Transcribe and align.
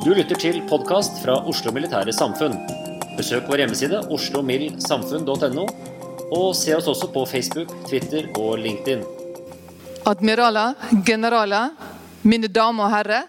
Du 0.00 0.14
lytter 0.16 0.38
til 0.40 0.62
podkast 0.64 1.18
fra 1.20 1.34
Oslo 1.50 1.74
Militære 1.76 2.12
Samfunn. 2.16 2.54
Besøk 3.18 3.44
vår 3.50 3.60
hjemmeside 3.60 3.98
oslomildsamfunn.no, 4.14 5.64
og 6.32 6.46
se 6.56 6.72
oss 6.72 6.88
også 6.88 7.10
på 7.12 7.26
Facebook, 7.28 7.74
Twitter 7.84 8.30
og 8.40 8.62
LinkedIn. 8.62 9.02
Admiraler, 10.08 10.72
generaler, 11.04 11.76
mine 12.24 12.48
damer 12.48 12.86
og 12.86 12.94
herrer. 12.94 13.28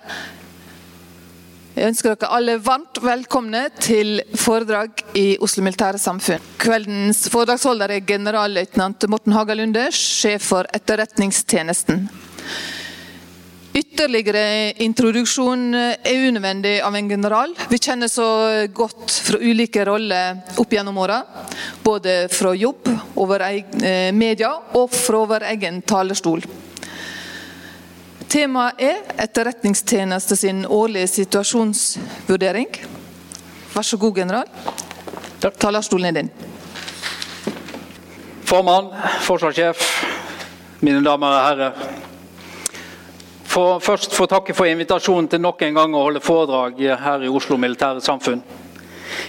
Jeg 1.75 1.91
ønsker 1.91 2.15
dere 2.15 2.31
alle 2.39 2.55
varmt 2.63 3.03
velkomne 3.03 3.65
til 3.83 4.21
foredrag 4.39 5.03
i 5.19 5.27
Oslo 5.43 5.67
Militære 5.67 5.99
Samfunn. 5.99 6.51
Kveldens 6.61 7.25
foredragsholder 7.35 7.97
er 7.97 8.07
generalløytnant 8.07 9.11
Morten 9.11 9.35
Hagalunde, 9.35 9.89
sjef 9.91 10.53
for 10.53 10.71
Etterretningstjenesten. 10.71 12.07
Ytterligere 13.71 14.73
introduksjon 14.83 15.69
er 15.75 16.25
unødvendig 16.27 16.73
av 16.83 16.95
en 16.95 17.07
general. 17.07 17.53
Vi 17.71 17.77
kjenner 17.79 18.09
så 18.11 18.25
godt 18.75 19.13
fra 19.23 19.39
ulike 19.39 19.85
roller 19.87 20.41
opp 20.59 20.73
gjennom 20.75 20.99
åra. 20.99 21.21
Både 21.83 22.25
fra 22.33 22.51
jobb, 22.51 22.89
over 23.15 23.45
media 24.11 24.51
og 24.75 24.91
fra 24.91 25.23
vår 25.31 25.47
egen 25.53 25.79
talerstol. 25.87 26.43
Temaet 28.31 28.83
er 28.83 28.99
Etterretningstjeneste 29.23 30.35
sin 30.39 30.65
årlige 30.67 31.07
situasjonsvurdering. 31.15 32.69
Vær 33.71 33.87
så 33.87 33.99
god, 33.99 34.19
general. 34.19 34.51
Takk. 35.39 35.55
Talerstolen 35.59 36.11
er 36.11 36.19
din. 36.19 36.35
Formann, 38.51 38.91
forsvarssjef, 39.23 39.83
mine 40.83 41.03
damer 41.07 41.39
og 41.39 41.43
herrer. 41.47 42.00
For, 43.51 43.79
først 43.83 44.13
få 44.15 44.29
takke 44.31 44.53
for 44.55 44.69
invitasjonen 44.69 45.27
til 45.27 45.41
nok 45.43 45.61
en 45.65 45.75
gang 45.75 45.95
å 45.95 46.05
holde 46.05 46.21
foredrag 46.23 46.77
her 47.03 47.23
i 47.25 47.31
Oslo 47.31 47.57
Militære 47.59 47.99
Samfunn. 48.03 48.39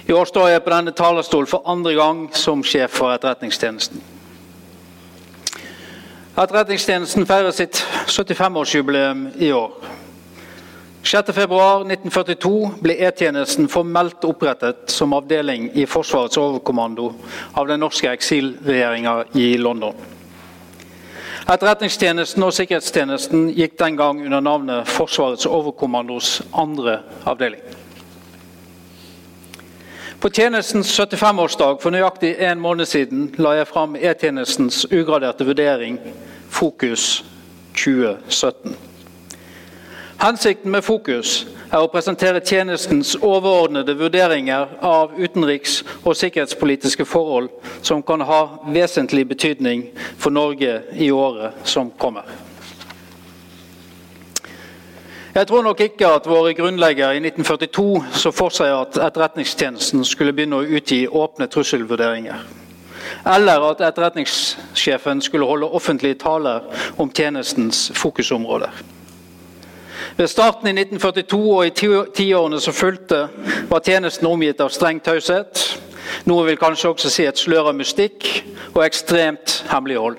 I 0.07 0.15
år 0.15 0.29
står 0.31 0.53
jeg 0.53 0.63
på 0.63 0.71
denne 0.71 0.95
talerstol 0.95 1.49
for 1.51 1.67
andre 1.67 1.97
gang 1.99 2.21
som 2.39 2.63
sjef 2.63 2.95
for 3.01 3.11
Etterretningstjenesten. 3.17 3.99
Etterretningstjenesten 6.39 7.27
feirer 7.27 7.51
sitt 7.57 7.83
75-årsjubileum 8.07 9.27
i 9.43 9.51
år. 9.59 9.75
6.2.1942 11.03 12.55
ble 12.79 12.95
E-tjenesten 13.03 13.67
formelt 13.69 14.23
opprettet 14.25 14.87
som 14.95 15.19
avdeling 15.19 15.73
i 15.75 15.89
Forsvarets 15.91 16.39
overkommando 16.39 17.11
av 17.59 17.67
den 17.67 17.83
norske 17.83 18.15
eksilregjeringa 18.15 19.17
i 19.35 19.57
London. 19.59 19.99
Etterretningstjenesten 21.51 22.45
og 22.47 22.53
sikkerhetstjenesten 22.55 23.49
gikk 23.57 23.75
den 23.81 23.97
gang 23.99 24.21
under 24.23 24.41
navnet 24.41 24.89
Forsvarets 24.89 25.47
overkommandos 25.47 26.37
andre 26.55 27.01
avdeling. 27.27 27.63
På 30.23 30.31
tjenestens 30.31 30.93
75-årsdag 31.01 31.81
for 31.83 31.91
nøyaktig 31.91 32.37
en 32.47 32.63
måned 32.63 32.87
siden 32.87 33.25
la 33.43 33.57
jeg 33.59 33.67
fram 33.73 33.97
E-tjenestens 33.99 34.85
ugraderte 34.87 35.47
vurdering 35.49 35.99
Fokus 36.47 37.25
2017. 37.75 38.77
Hensikten 40.23 40.71
med 40.71 40.85
Fokus 40.87 41.31
er 41.75 41.83
å 41.83 41.89
presentere 41.91 42.39
tjenestens 42.47 43.17
overordnede 43.19 43.97
vurderinger 43.99 44.77
av 44.87 45.17
utenriks- 45.19 45.81
og 46.05 46.15
sikkerhetspolitiske 46.15 47.03
forhold 47.11 47.49
som 47.83 48.05
kan 48.07 48.23
ha 48.23 48.39
vesentlig 48.71 49.25
betydning 49.33 49.83
for 50.23 50.31
Norge 50.31 50.77
i 50.95 51.11
året 51.11 51.67
som 51.67 51.91
kommer. 51.99 52.31
Jeg 55.35 55.51
tror 55.51 55.67
nok 55.67 55.83
ikke 55.89 56.15
at 56.21 56.31
våre 56.31 56.55
grunnleggere 56.55 57.19
i 57.19 57.25
1942 57.27 58.05
så 58.23 58.31
for 58.31 58.55
seg 58.55 58.71
at 58.77 59.03
Etterretningstjenesten 59.09 60.07
skulle 60.07 60.37
begynne 60.39 60.63
å 60.63 60.71
utgi 60.79 61.03
åpne 61.09 61.51
trusselvurderinger. 61.51 62.47
Eller 63.27 63.71
at 63.73 63.83
etterretningssjefen 63.83 65.19
skulle 65.21 65.51
holde 65.51 65.67
offentlige 65.67 66.23
taler 66.23 66.63
om 66.97 67.11
tjenestens 67.11 67.89
fokusområder. 67.99 68.71
Ved 70.17 70.27
starten 70.29 70.69
i 70.69 70.75
1942 70.77 71.41
og 71.57 71.67
i 71.67 71.73
tiårene 72.15 72.61
som 72.61 72.75
fulgte, 72.77 73.27
var 73.71 73.85
tjenesten 73.85 74.29
omgitt 74.29 74.61
av 74.61 74.73
streng 74.73 75.01
taushet. 75.01 75.63
Noe 76.29 76.45
vil 76.47 76.61
kanskje 76.61 76.91
også 76.93 77.11
si 77.11 77.25
et 77.27 77.41
slør 77.41 77.71
av 77.71 77.79
mystikk 77.79 78.29
og 78.75 78.85
ekstremt 78.85 79.63
hemmelighold. 79.71 80.19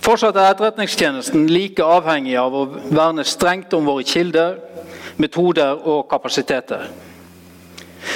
Fortsatt 0.00 0.36
er 0.36 0.50
Etterretningstjenesten 0.54 1.46
like 1.50 1.84
avhengig 1.84 2.36
av 2.40 2.54
å 2.56 2.66
verne 2.90 3.24
strengt 3.24 3.74
om 3.76 3.86
våre 3.88 4.04
kilder, 4.06 4.58
metoder 5.20 5.78
og 5.86 6.08
kapasiteter. 6.10 6.88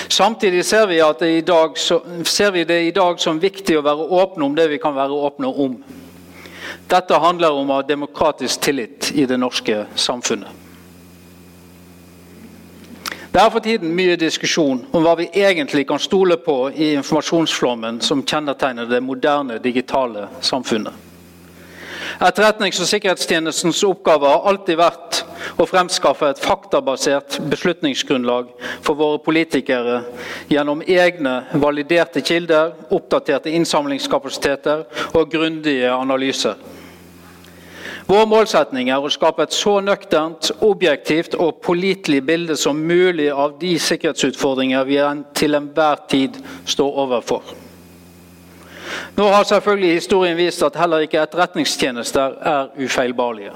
Samtidig 0.08 0.64
ser 0.64 0.86
vi, 0.88 1.00
det 1.20 1.46
dag, 1.46 1.76
ser 1.78 2.50
vi 2.50 2.64
det 2.64 2.80
i 2.86 2.94
dag 2.94 3.20
som 3.20 3.40
viktig 3.40 3.78
å 3.78 3.84
være 3.84 4.08
åpne 4.22 4.46
om 4.46 4.56
det 4.56 4.68
vi 4.72 4.80
kan 4.80 4.96
være 4.96 5.22
åpne 5.28 5.50
om. 5.50 5.76
Dette 6.88 7.18
handler 7.20 7.52
om 7.52 7.70
å 7.70 7.80
ha 7.80 7.86
demokratisk 7.86 8.60
tillit 8.60 9.12
i 9.14 9.26
det 9.26 9.38
norske 9.40 9.84
samfunnet. 9.94 10.60
Det 13.34 13.42
er 13.42 13.50
for 13.50 13.64
tiden 13.64 13.90
mye 13.98 14.14
diskusjon 14.14 14.84
om 14.94 15.02
hva 15.02 15.16
vi 15.18 15.24
egentlig 15.34 15.88
kan 15.88 15.98
stole 15.98 16.36
på 16.38 16.68
i 16.70 16.92
informasjonsflommen 16.94 17.98
som 18.00 18.22
kjennetegner 18.22 18.86
det 18.86 19.00
moderne 19.02 19.58
digitale 19.58 20.28
samfunnet. 20.38 21.03
Etterretnings- 22.22 22.78
og 22.80 22.86
sikkerhetstjenestens 22.86 23.82
oppgave 23.86 24.28
har 24.30 24.46
alltid 24.46 24.78
vært 24.78 25.22
å 25.58 25.66
fremskaffe 25.66 26.28
et 26.30 26.42
faktabasert 26.42 27.40
beslutningsgrunnlag 27.50 28.52
for 28.84 28.98
våre 28.98 29.18
politikere 29.24 30.02
gjennom 30.50 30.84
egne 30.86 31.40
validerte 31.58 32.22
kilder, 32.22 32.72
oppdaterte 32.94 33.50
innsamlingskapasiteter 33.54 34.86
og 35.12 35.30
grundige 35.32 35.90
analyser. 35.90 36.54
Vår 38.06 38.26
målsetning 38.28 38.90
er 38.92 39.00
å 39.00 39.08
skape 39.08 39.46
et 39.46 39.54
så 39.56 39.78
nøkternt, 39.80 40.50
objektivt 40.60 41.34
og 41.40 41.62
pålitelig 41.64 42.20
bilde 42.26 42.56
som 42.60 42.76
mulig 42.76 43.30
av 43.32 43.56
de 43.58 43.74
sikkerhetsutfordringer 43.80 44.84
vi 44.84 45.00
til 45.34 45.56
enhver 45.56 46.04
tid 46.12 46.36
står 46.68 46.98
overfor. 47.06 47.63
Nå 49.16 49.28
har 49.30 49.44
selvfølgelig 49.44 49.94
historien 49.94 50.36
vist 50.36 50.62
at 50.62 50.76
heller 50.76 51.04
ikke 51.06 51.22
etterretningstjenester 51.22 52.34
er 52.42 52.66
ufeilbarlige. 52.82 53.52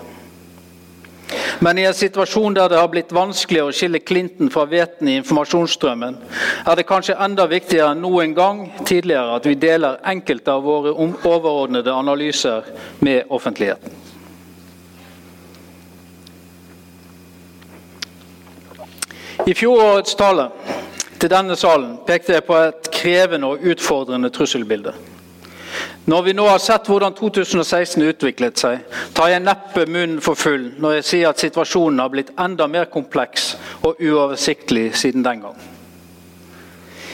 Men 1.60 1.78
i 1.78 1.84
en 1.84 1.94
situasjon 1.94 2.54
der 2.56 2.68
det 2.70 2.78
har 2.78 2.88
blitt 2.88 3.10
vanskelig 3.12 3.64
å 3.64 3.72
skille 3.74 4.00
Clinton 4.00 4.50
fra 4.54 4.64
Veten 4.70 5.08
i 5.10 5.16
informasjonsstrømmen, 5.18 6.16
er 6.64 6.78
det 6.78 6.86
kanskje 6.88 7.18
enda 7.20 7.48
viktigere 7.50 7.90
enn 7.92 8.04
noen 8.04 8.34
gang 8.36 8.62
tidligere 8.86 9.34
at 9.36 9.48
vi 9.48 9.58
deler 9.58 9.98
enkelte 10.06 10.54
av 10.54 10.62
våre 10.64 10.94
overordnede 10.94 11.92
analyser 11.92 12.70
med 13.04 13.26
offentligheten. 13.28 14.06
I 19.48 19.54
fjorårets 19.56 20.14
tale 20.18 20.48
til 21.18 21.30
denne 21.32 21.56
salen 21.56 21.96
pekte 22.06 22.36
jeg 22.36 22.46
på 22.46 22.56
et 22.62 22.90
krevende 22.94 23.48
og 23.48 23.70
utfordrende 23.72 24.30
trusselbilde. 24.34 24.92
Når 26.08 26.22
vi 26.22 26.32
nå 26.32 26.46
har 26.48 26.60
sett 26.64 26.86
hvordan 26.88 27.12
2016 27.12 28.00
utviklet 28.08 28.56
seg, 28.56 28.84
tar 29.12 29.28
jeg 29.28 29.42
neppe 29.44 29.82
munnen 29.84 30.22
for 30.24 30.40
full 30.40 30.70
når 30.80 30.94
jeg 30.98 31.04
sier 31.04 31.28
at 31.28 31.42
situasjonen 31.42 32.00
har 32.00 32.08
blitt 32.14 32.30
enda 32.40 32.64
mer 32.64 32.86
kompleks 32.88 33.50
og 33.84 34.00
uoversiktlig 34.00 34.94
siden 34.96 35.26
den 35.26 35.42
gang. 35.42 35.58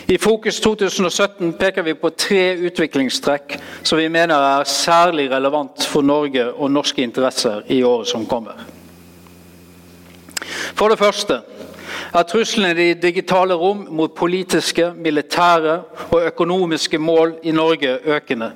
I 0.06 0.18
Fokus 0.20 0.60
2017 0.62 1.56
peker 1.58 1.82
vi 1.82 1.96
på 1.98 2.12
tre 2.14 2.44
utviklingstrekk 2.68 3.56
som 3.82 3.98
vi 3.98 4.06
mener 4.06 4.46
er 4.60 4.70
særlig 4.70 5.26
relevant 5.32 5.88
for 5.90 6.06
Norge 6.06 6.46
og 6.52 6.70
norske 6.70 7.02
interesser 7.02 7.66
i 7.66 7.80
året 7.82 8.12
som 8.12 8.28
kommer. 8.30 8.62
For 10.78 10.92
det 10.92 11.00
første 11.02 11.40
er 12.14 12.30
truslene 12.30 12.90
i 12.92 12.94
digitale 12.94 13.58
rom 13.58 13.88
mot 13.90 14.14
politiske, 14.14 14.92
militære 14.94 15.80
og 16.12 16.30
økonomiske 16.30 16.98
mål 17.02 17.38
i 17.42 17.50
Norge 17.50 17.98
økende. 18.04 18.52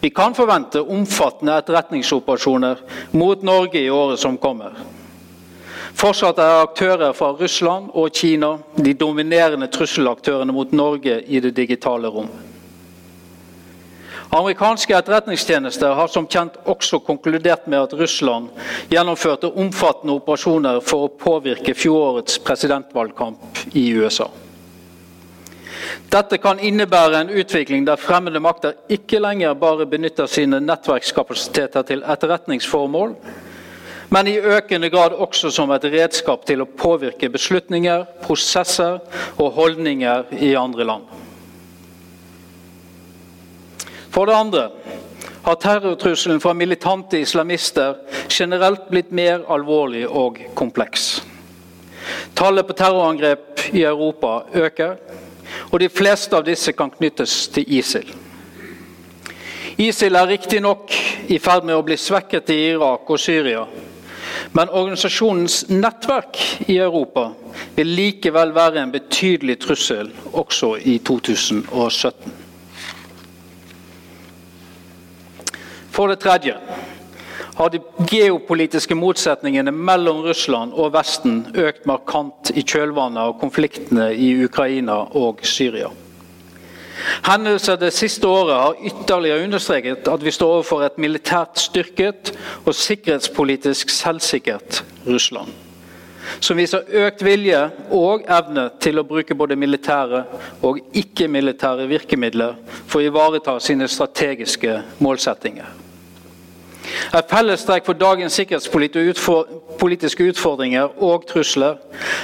Vi 0.00 0.10
kan 0.10 0.34
forvente 0.34 0.80
omfattende 0.80 1.56
etterretningsoperasjoner 1.58 2.78
mot 3.10 3.42
Norge 3.42 3.80
i 3.80 3.90
året 3.90 4.20
som 4.20 4.38
kommer. 4.38 4.76
Fortsatt 5.96 6.38
er 6.38 6.62
aktører 6.66 7.14
fra 7.16 7.30
Russland 7.38 7.88
og 7.96 8.12
Kina 8.12 8.58
de 8.76 8.92
dominerende 8.92 9.70
trusselaktørene 9.72 10.52
mot 10.52 10.74
Norge 10.76 11.22
i 11.24 11.40
det 11.40 11.54
digitale 11.56 12.10
rom. 12.12 12.28
Amerikanske 14.36 14.92
etterretningstjenester 14.98 15.94
har 15.96 16.10
som 16.12 16.26
kjent 16.28 16.58
også 16.68 16.98
konkludert 17.06 17.68
med 17.70 17.86
at 17.86 17.94
Russland 17.96 18.50
gjennomførte 18.90 19.48
omfattende 19.48 20.18
operasjoner 20.18 20.82
for 20.84 21.06
å 21.06 21.12
påvirke 21.20 21.76
fjorårets 21.78 22.42
presidentvalgkamp 22.44 23.62
i 23.72 23.86
USA. 23.96 24.26
Dette 26.12 26.38
kan 26.38 26.60
innebære 26.62 27.20
en 27.20 27.32
utvikling 27.40 27.86
der 27.86 28.00
fremmede 28.00 28.40
makter 28.40 28.76
ikke 28.88 29.20
lenger 29.20 29.54
bare 29.58 29.86
benytter 29.86 30.26
sine 30.30 30.60
nettverkskapasiteter 30.60 31.82
til 31.82 32.04
etterretningsformål, 32.06 33.16
men 34.10 34.30
i 34.30 34.38
økende 34.38 34.90
grad 34.90 35.16
også 35.18 35.50
som 35.50 35.70
et 35.74 35.84
redskap 35.90 36.46
til 36.46 36.62
å 36.62 36.68
påvirke 36.78 37.30
beslutninger, 37.32 38.04
prosesser 38.22 39.00
og 39.36 39.52
holdninger 39.58 40.30
i 40.38 40.54
andre 40.54 40.86
land. 40.86 41.08
For 44.14 44.30
det 44.30 44.36
andre 44.38 44.68
har 45.46 45.58
terrortrusselen 45.60 46.40
fra 46.40 46.54
militante 46.56 47.20
islamister 47.20 47.98
generelt 48.32 48.88
blitt 48.90 49.12
mer 49.14 49.44
alvorlig 49.52 50.06
og 50.08 50.40
kompleks. 50.54 51.20
Tallet 52.34 52.66
på 52.66 52.74
terrorangrep 52.78 53.66
i 53.74 53.82
Europa 53.84 54.40
øker, 54.54 54.96
og 55.76 55.80
de 55.82 55.90
fleste 55.92 56.32
av 56.32 56.44
disse 56.46 56.72
kan 56.72 56.88
knyttes 56.88 57.32
til 57.52 57.66
ISIL. 57.76 58.06
ISIL 59.76 60.14
er 60.16 60.30
riktignok 60.30 60.94
i 61.28 61.36
ferd 61.36 61.66
med 61.68 61.76
å 61.76 61.82
bli 61.84 61.98
svekket 62.00 62.48
i 62.54 62.56
Irak 62.70 63.10
og 63.12 63.20
Syria, 63.20 63.66
men 64.56 64.72
organisasjonens 64.72 65.66
nettverk 65.68 66.40
i 66.72 66.78
Europa 66.80 67.26
vil 67.76 67.92
likevel 67.92 68.54
være 68.56 68.86
en 68.86 68.94
betydelig 68.94 69.58
trussel 69.66 70.08
også 70.32 70.78
i 70.80 70.96
2017. 71.04 72.32
For 75.92 76.08
det 76.08 76.22
tredje 76.24 76.56
har 77.56 77.70
de 77.72 77.80
geopolitiske 78.10 78.94
motsetningene 78.94 79.72
mellom 79.72 80.22
Russland 80.26 80.74
og 80.76 80.92
Vesten 80.96 81.46
økt 81.56 81.86
markant 81.88 82.52
i 82.52 82.64
kjølvannet 82.64 83.22
av 83.22 83.38
konfliktene 83.40 84.10
i 84.12 84.34
Ukraina 84.44 84.98
og 85.16 85.40
Syria. 85.46 85.88
Hendelser 87.26 87.78
det 87.80 87.92
siste 87.94 88.28
året 88.28 88.56
har 88.56 88.82
ytterligere 88.90 89.44
understreket 89.44 90.08
at 90.08 90.24
vi 90.24 90.32
står 90.32 90.58
overfor 90.58 90.84
et 90.86 90.98
militært 91.00 91.60
styrket 91.60 92.32
og 92.64 92.74
sikkerhetspolitisk 92.76 93.92
selvsikkert 93.92 94.82
Russland. 95.06 95.52
Som 96.42 96.58
viser 96.58 96.88
økt 97.06 97.22
vilje 97.22 97.60
og 97.94 98.26
evne 98.26 98.66
til 98.82 98.98
å 98.98 99.06
bruke 99.06 99.36
både 99.38 99.56
militære 99.56 100.24
og 100.66 100.82
ikke-militære 100.98 101.86
virkemidler 101.88 102.56
for 102.84 103.00
å 103.00 103.08
ivareta 103.08 103.56
sine 103.62 103.88
strategiske 103.88 104.80
målsettinger. 104.98 105.85
Et 107.14 107.30
fellestrekk 107.30 107.86
for 107.86 107.98
dagens 107.98 108.36
sikkerhetspolitiske 108.38 110.30
utfordringer 110.30 110.96
og 111.02 111.26
trusler 111.28 111.78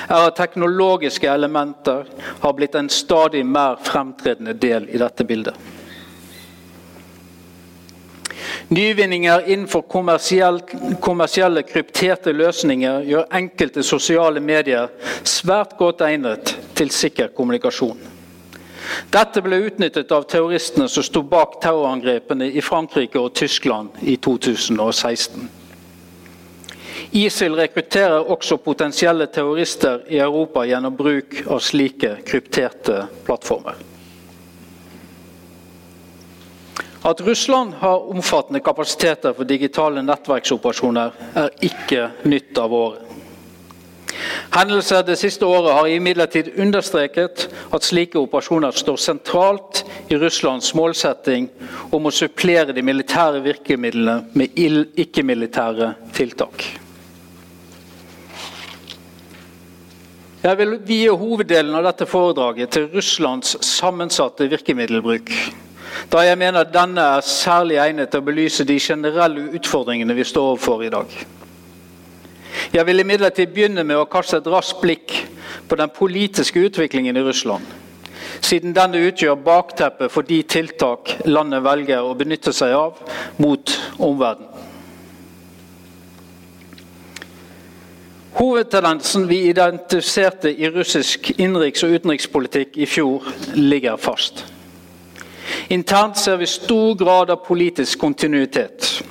er 0.09 0.27
at 0.29 0.39
teknologiske 0.39 1.29
elementer 1.31 2.09
har 2.43 2.57
blitt 2.57 2.77
en 2.79 2.91
stadig 2.93 3.45
mer 3.47 3.79
fremtredende 3.85 4.55
del 4.55 4.89
i 4.91 5.01
dette 5.03 5.27
bildet. 5.27 5.57
Nyvinninger 8.73 9.51
innenfor 9.53 9.83
kommersielle 11.03 11.63
krypterte 11.69 12.33
løsninger 12.33 13.03
gjør 13.05 13.29
enkelte 13.37 13.85
sosiale 13.85 14.41
medier 14.41 14.89
svært 15.29 15.77
godt 15.77 16.01
egnet 16.07 16.55
til 16.79 16.91
sikker 16.95 17.35
kommunikasjon. 17.37 18.12
Dette 19.13 19.43
ble 19.45 19.59
utnyttet 19.67 20.13
av 20.13 20.27
terroristene 20.31 20.89
som 20.89 21.05
sto 21.07 21.23
bak 21.23 21.59
terrorangrepene 21.63 22.49
i 22.51 22.63
Frankrike 22.65 23.21
og 23.21 23.35
Tyskland 23.39 24.03
i 24.03 24.17
2016. 24.17 25.49
ISIL 27.13 27.57
rekrutterer 27.59 28.31
også 28.33 28.57
potensielle 28.65 29.27
terrorister 29.29 30.01
i 30.09 30.19
Europa 30.25 30.65
gjennom 30.65 30.97
bruk 30.97 31.43
av 31.47 31.61
slike 31.61 32.15
krypterte 32.25 33.03
plattformer. 33.27 33.77
At 37.05 37.21
Russland 37.21 37.75
har 37.83 38.09
omfattende 38.11 38.63
kapasiteter 38.65 39.35
for 39.35 39.45
digitale 39.45 40.05
nettverksoperasjoner, 40.07 41.17
er 41.35 41.51
ikke 41.67 42.09
nytt 42.31 42.59
av 42.63 42.73
året. 42.79 43.12
Hendelser 44.53 45.03
det 45.07 45.17
siste 45.21 45.47
året 45.49 45.73
har 45.73 45.89
imidlertid 45.89 46.53
understreket 46.61 47.47
at 47.73 47.87
slike 47.87 48.21
operasjoner 48.21 48.77
står 48.77 49.01
sentralt 49.01 49.83
i 50.13 50.19
Russlands 50.21 50.75
målsetting 50.77 51.49
om 51.91 52.07
å 52.07 52.15
supplere 52.15 52.77
de 52.77 52.85
militære 52.85 53.41
virkemidlene 53.47 54.19
med 54.37 54.63
ikke-militære 55.05 55.95
tiltak. 56.13 56.67
Jeg 60.43 60.59
vil 60.59 60.73
vie 60.83 61.11
hoveddelen 61.15 61.77
av 61.79 61.85
dette 61.87 62.07
foredraget 62.11 62.73
til 62.75 62.89
Russlands 62.91 63.55
sammensatte 63.63 64.49
virkemiddelbruk, 64.51 65.31
da 66.11 66.25
jeg 66.27 66.39
mener 66.41 66.67
denne 66.67 67.05
er 67.17 67.23
særlig 67.23 67.79
egnet 67.79 68.11
til 68.11 68.25
å 68.25 68.27
belyse 68.27 68.67
de 68.67 68.81
generelle 68.83 69.53
utfordringene 69.55 70.17
vi 70.19 70.27
står 70.27 70.57
overfor 70.57 70.83
i 70.83 70.91
dag. 70.91 71.15
Jeg 72.73 72.87
vil 72.87 73.03
imidlertid 73.03 73.53
begynne 73.55 73.85
med 73.85 74.01
å 74.01 74.09
kaste 74.11 74.41
et 74.41 74.51
raskt 74.51 74.81
blikk 74.83 75.15
på 75.69 75.79
den 75.79 75.93
politiske 75.93 76.61
utviklingen 76.61 77.17
i 77.17 77.25
Russland. 77.25 77.65
Siden 78.43 78.75
denne 78.75 79.01
utgjør 79.09 79.39
bakteppet 79.45 80.13
for 80.13 80.27
de 80.27 80.43
tiltak 80.43 81.17
landet 81.29 81.63
velger 81.65 82.03
å 82.05 82.17
benytte 82.19 82.53
seg 82.57 82.75
av 82.75 82.99
mot 83.43 83.77
omverdenen. 83.99 84.71
Hovedtendensen 88.33 89.27
vi 89.29 89.43
identifiserte 89.51 90.51
i 90.51 90.71
russisk 90.73 91.29
innenriks- 91.37 91.85
og 91.85 91.93
utenrikspolitikk 91.99 92.79
i 92.81 92.89
fjor, 92.89 93.29
ligger 93.55 94.01
fast. 94.01 94.45
Internt 95.69 96.17
ser 96.19 96.41
vi 96.41 96.49
stor 96.49 96.97
grad 96.99 97.31
av 97.31 97.45
politisk 97.45 98.01
kontinuitet. 98.01 99.03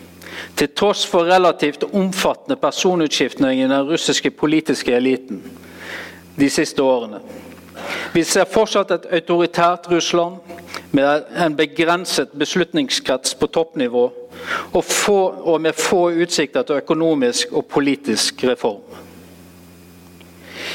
Til 0.55 0.69
tross 0.75 1.05
for 1.07 1.25
relativt 1.25 1.83
omfattende 1.93 2.57
personutskiftning 2.61 3.61
i 3.61 3.69
den 3.69 3.87
russiske 3.87 4.31
politiske 4.31 4.93
eliten 4.95 5.41
de 6.39 6.49
siste 6.49 6.83
årene. 6.83 7.21
Vi 8.13 8.23
ser 8.23 8.49
fortsatt 8.49 8.91
et 8.91 9.07
autoritært 9.11 9.87
Russland 9.91 10.35
med 10.91 11.23
en 11.35 11.55
begrenset 11.55 12.33
beslutningskrets 12.37 13.35
på 13.39 13.47
toppnivå 13.47 14.03
og, 14.73 14.83
få, 14.83 15.19
og 15.53 15.61
med 15.61 15.77
få 15.77 16.09
utsikter 16.11 16.67
til 16.67 16.81
økonomisk 16.83 17.53
og 17.53 17.65
politisk 17.65 18.43
reform. 18.43 18.81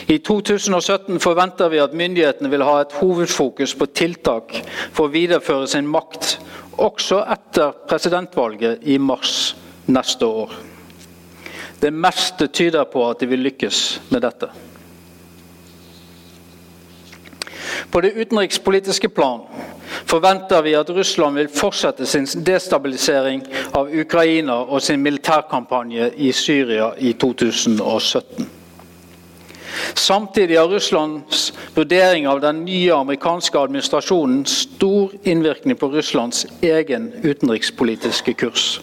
I 0.09 0.18
2017 0.18 1.21
forventer 1.21 1.68
vi 1.68 1.80
at 1.83 1.95
myndighetene 1.95 2.50
vil 2.50 2.62
ha 2.62 2.80
et 2.80 2.95
hovedfokus 3.00 3.75
på 3.75 3.88
tiltak 3.90 4.54
for 4.92 5.06
å 5.06 5.12
videreføre 5.12 5.66
sin 5.71 5.88
makt 5.90 6.37
også 6.78 7.23
etter 7.33 7.75
presidentvalget 7.88 8.85
i 8.87 8.99
mars 9.02 9.54
neste 9.87 10.26
år. 10.26 10.52
Det 11.81 11.90
meste 11.90 12.47
tyder 12.47 12.85
på 12.85 13.05
at 13.11 13.21
de 13.21 13.28
vil 13.31 13.45
lykkes 13.47 14.00
med 14.11 14.25
dette. 14.25 14.49
På 17.90 18.00
det 18.00 18.16
utenrikspolitiske 18.16 19.09
plan 19.09 19.40
forventer 20.07 20.62
vi 20.62 20.75
at 20.75 20.90
Russland 20.90 21.37
vil 21.38 21.49
fortsette 21.52 22.07
sin 22.07 22.26
destabilisering 22.45 23.45
av 23.73 23.93
Ukraina 23.93 24.59
og 24.64 24.83
sin 24.83 25.02
militærkampanje 25.02 26.11
i 26.16 26.33
Syria 26.33 26.90
i 26.99 27.12
2017. 27.12 28.47
Samtidig 29.95 30.59
har 30.59 30.69
Russlands 30.69 31.52
vurdering 31.75 32.28
av 32.28 32.40
den 32.40 32.64
nye 32.64 32.95
amerikanske 32.95 33.59
administrasjonen 33.59 34.45
stor 34.49 35.12
innvirkning 35.23 35.76
på 35.76 35.88
Russlands 35.93 36.47
egen 36.61 37.12
utenrikspolitiske 37.23 38.33
kurs. 38.33 38.81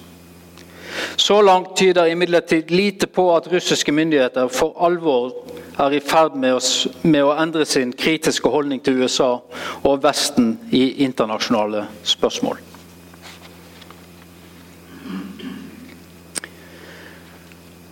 Så 1.18 1.42
langt 1.42 1.78
tyder 1.78 2.06
imidlertid 2.06 2.72
lite 2.72 3.08
på 3.08 3.36
at 3.36 3.48
russiske 3.52 3.92
myndigheter 3.92 4.48
for 4.48 4.78
alvor 4.86 5.32
er 5.80 5.96
i 5.96 6.02
ferd 6.04 6.36
med 6.38 6.54
å, 6.58 6.60
med 7.04 7.24
å 7.26 7.34
endre 7.42 7.66
sin 7.66 7.94
kritiske 7.94 8.50
holdning 8.50 8.84
til 8.84 9.02
USA 9.02 9.32
og 9.84 10.04
Vesten 10.04 10.58
i 10.72 11.04
internasjonale 11.06 11.88
spørsmål. 12.04 12.62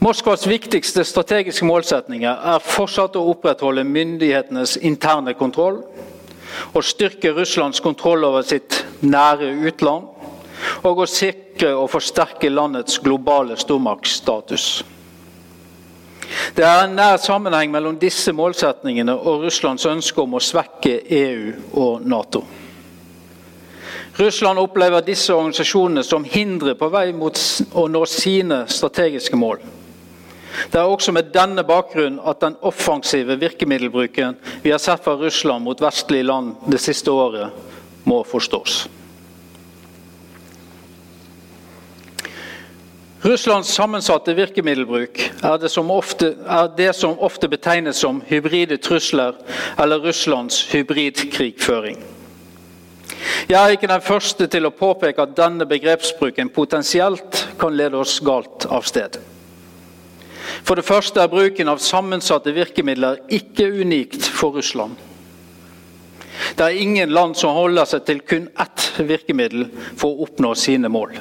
Moskvas 0.01 0.47
viktigste 0.49 1.03
strategiske 1.05 1.65
målsetninger 1.65 2.47
er 2.53 2.63
fortsatt 2.65 3.19
å 3.19 3.27
opprettholde 3.35 3.83
myndighetenes 3.85 4.79
interne 4.81 5.35
kontroll, 5.37 5.83
å 6.73 6.81
styrke 6.81 7.29
Russlands 7.37 7.79
kontroll 7.85 8.25
over 8.25 8.41
sitt 8.41 8.81
nære 9.05 9.53
utland 9.69 10.09
og 10.89 11.03
å 11.03 11.07
sikre 11.09 11.50
og 11.69 11.89
forsterke 11.91 12.49
landets 12.49 12.97
globale 13.03 13.57
stormaktsstatus. 13.59 14.83
Det 16.55 16.63
er 16.63 16.85
en 16.85 16.95
nær 16.95 17.19
sammenheng 17.19 17.71
mellom 17.71 17.97
disse 17.99 18.31
målsetningene 18.35 19.13
og 19.13 19.45
Russlands 19.45 19.85
ønske 19.85 20.23
om 20.23 20.37
å 20.37 20.43
svekke 20.43 21.01
EU 21.05 21.53
og 21.81 22.05
Nato. 22.07 22.43
Russland 24.19 24.59
opplever 24.59 25.03
disse 25.05 25.33
organisasjonene 25.33 26.03
som 26.03 26.25
hindre 26.27 26.75
på 26.75 26.89
vei 26.91 27.11
mot 27.15 27.37
å 27.73 27.87
nå 27.87 28.03
sine 28.09 28.65
strategiske 28.67 29.39
mål. 29.39 29.61
Det 30.71 30.79
er 30.79 30.87
også 30.87 31.13
med 31.15 31.31
denne 31.33 31.63
bakgrunn 31.63 32.19
at 32.27 32.41
den 32.43 32.57
offensive 32.67 33.37
virkemiddelbruken 33.39 34.35
vi 34.63 34.73
har 34.73 34.81
sett 34.83 35.03
fra 35.03 35.15
Russland 35.19 35.63
mot 35.63 35.81
vestlige 35.81 36.27
land 36.27 36.67
det 36.67 36.81
siste 36.83 37.11
året, 37.11 37.55
må 38.03 38.19
forstås. 38.27 38.83
Russlands 43.21 43.69
sammensatte 43.69 44.33
virkemiddelbruk 44.33 45.19
er 45.45 45.57
det, 45.61 45.69
ofte, 45.77 46.31
er 46.41 46.71
det 46.77 46.89
som 46.97 47.19
ofte 47.21 47.45
betegnes 47.47 47.99
som 48.01 48.21
hybride 48.25 48.79
trusler 48.81 49.35
eller 49.77 50.01
Russlands 50.01 50.63
hybridkrigføring. 50.71 51.99
Jeg 53.49 53.57
er 53.61 53.75
ikke 53.75 53.89
den 53.91 54.01
første 54.01 54.47
til 54.49 54.65
å 54.65 54.73
påpeke 54.73 55.21
at 55.21 55.35
denne 55.37 55.67
begrepsbruken 55.69 56.49
potensielt 56.49 57.43
kan 57.61 57.77
lede 57.77 57.99
oss 58.01 58.15
galt 58.25 58.65
av 58.65 58.87
sted. 58.89 59.19
For 60.65 60.75
det 60.79 60.85
første 60.87 61.21
er 61.21 61.29
bruken 61.29 61.69
av 61.69 61.81
sammensatte 61.83 62.53
virkemidler 62.55 63.19
ikke 63.29 63.67
unikt 63.83 64.25
for 64.25 64.57
Russland. 64.57 64.97
Det 66.57 66.65
er 66.65 66.81
ingen 66.81 67.13
land 67.13 67.37
som 67.37 67.53
holder 67.53 67.85
seg 67.85 68.07
til 68.07 68.23
kun 68.25 68.49
ett 68.57 68.87
virkemiddel 68.97 69.67
for 69.93 70.09
å 70.09 70.25
oppnå 70.25 70.55
sine 70.57 70.89
mål. 70.89 71.13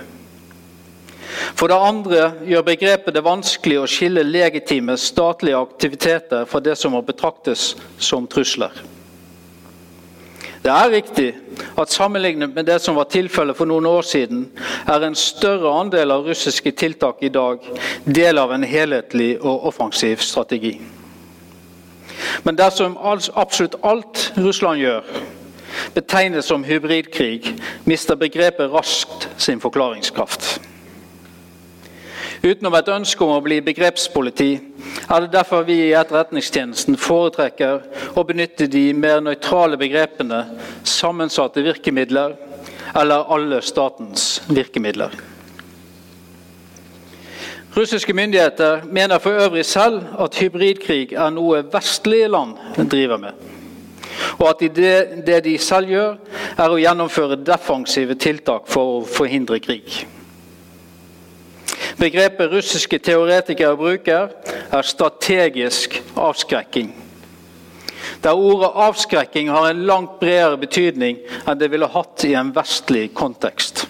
For 1.54 1.70
det 1.70 1.78
andre 1.78 2.22
gjør 2.48 2.64
begrepet 2.66 3.14
det 3.14 3.24
vanskelig 3.24 3.80
å 3.80 3.88
skille 3.90 4.24
legitime 4.26 4.96
statlige 4.98 5.60
aktiviteter 5.60 6.46
fra 6.48 6.62
det 6.64 6.76
som 6.78 6.96
må 6.96 7.02
betraktes 7.06 7.74
som 7.98 8.26
trusler. 8.30 8.74
Det 10.60 10.68
er 10.68 10.90
riktig 10.92 11.28
at 11.80 11.92
sammenlignet 11.92 12.52
med 12.54 12.66
det 12.68 12.80
som 12.84 12.98
var 12.98 13.08
tilfellet 13.08 13.56
for 13.56 13.68
noen 13.68 13.86
år 13.88 14.04
siden, 14.04 14.42
er 14.84 15.06
en 15.06 15.16
større 15.16 15.72
andel 15.72 16.12
av 16.12 16.26
russiske 16.28 16.72
tiltak 16.76 17.22
i 17.24 17.32
dag 17.32 17.64
del 18.04 18.38
av 18.38 18.52
en 18.52 18.66
helhetlig 18.68 19.38
og 19.40 19.70
offensiv 19.72 20.20
strategi. 20.20 20.74
Men 22.44 22.58
dersom 22.58 22.98
absolutt 23.00 23.78
alt 23.82 24.32
Russland 24.36 24.82
gjør, 24.82 25.06
betegnes 25.94 26.50
som 26.50 26.64
hybridkrig, 26.64 27.54
mister 27.88 28.20
begrepet 28.20 28.72
raskt 28.72 29.28
sin 29.40 29.60
forklaringskraft. 29.60 30.58
Utenom 32.42 32.72
et 32.72 32.86
ønske 32.88 33.20
om 33.20 33.34
å 33.34 33.42
bli 33.44 33.58
begrepspoliti, 33.60 34.54
er 35.12 35.24
det 35.24 35.34
derfor 35.34 35.66
vi 35.68 35.74
i 35.90 35.96
Etterretningstjenesten 35.96 36.96
foretrekker 36.96 38.14
å 38.16 38.22
benytte 38.24 38.64
de 38.70 38.86
mer 38.96 39.18
nøytrale 39.20 39.76
begrepene 39.80 40.38
sammensatte 40.88 41.60
virkemidler 41.66 42.32
eller 42.96 43.28
alle 43.28 43.58
statens 43.60 44.38
virkemidler. 44.48 45.12
Russiske 47.76 48.14
myndigheter 48.16 48.86
mener 48.88 49.20
for 49.20 49.36
øvrig 49.44 49.66
selv 49.68 50.00
at 50.18 50.38
hybridkrig 50.40 51.12
er 51.12 51.34
noe 51.34 51.60
vestlige 51.70 52.30
land 52.32 52.56
driver 52.90 53.20
med. 53.20 53.44
Og 54.38 54.46
at 54.48 54.64
det, 54.74 54.94
det 55.26 55.42
de 55.44 55.58
selv 55.60 55.92
gjør, 55.92 56.16
er 56.56 56.72
å 56.72 56.80
gjennomføre 56.80 57.38
defensive 57.44 58.16
tiltak 58.16 58.64
for 58.72 58.96
å 58.96 59.04
forhindre 59.04 59.60
krig. 59.60 60.00
Begrepet 62.00 62.48
russiske 62.52 62.98
teoretikere 62.98 63.76
bruker, 63.76 64.30
er 64.72 64.86
strategisk 64.88 65.98
avskrekking. 66.16 66.94
Der 68.24 68.36
ordet 68.36 68.70
avskrekking 68.74 69.50
har 69.52 69.68
en 69.68 69.84
langt 69.86 70.18
bredere 70.20 70.56
betydning 70.60 71.18
enn 71.44 71.60
det 71.60 71.68
ville 71.72 71.88
hatt 71.92 72.24
i 72.24 72.32
en 72.40 72.54
vestlig 72.56 73.10
kontekst. 73.16 73.86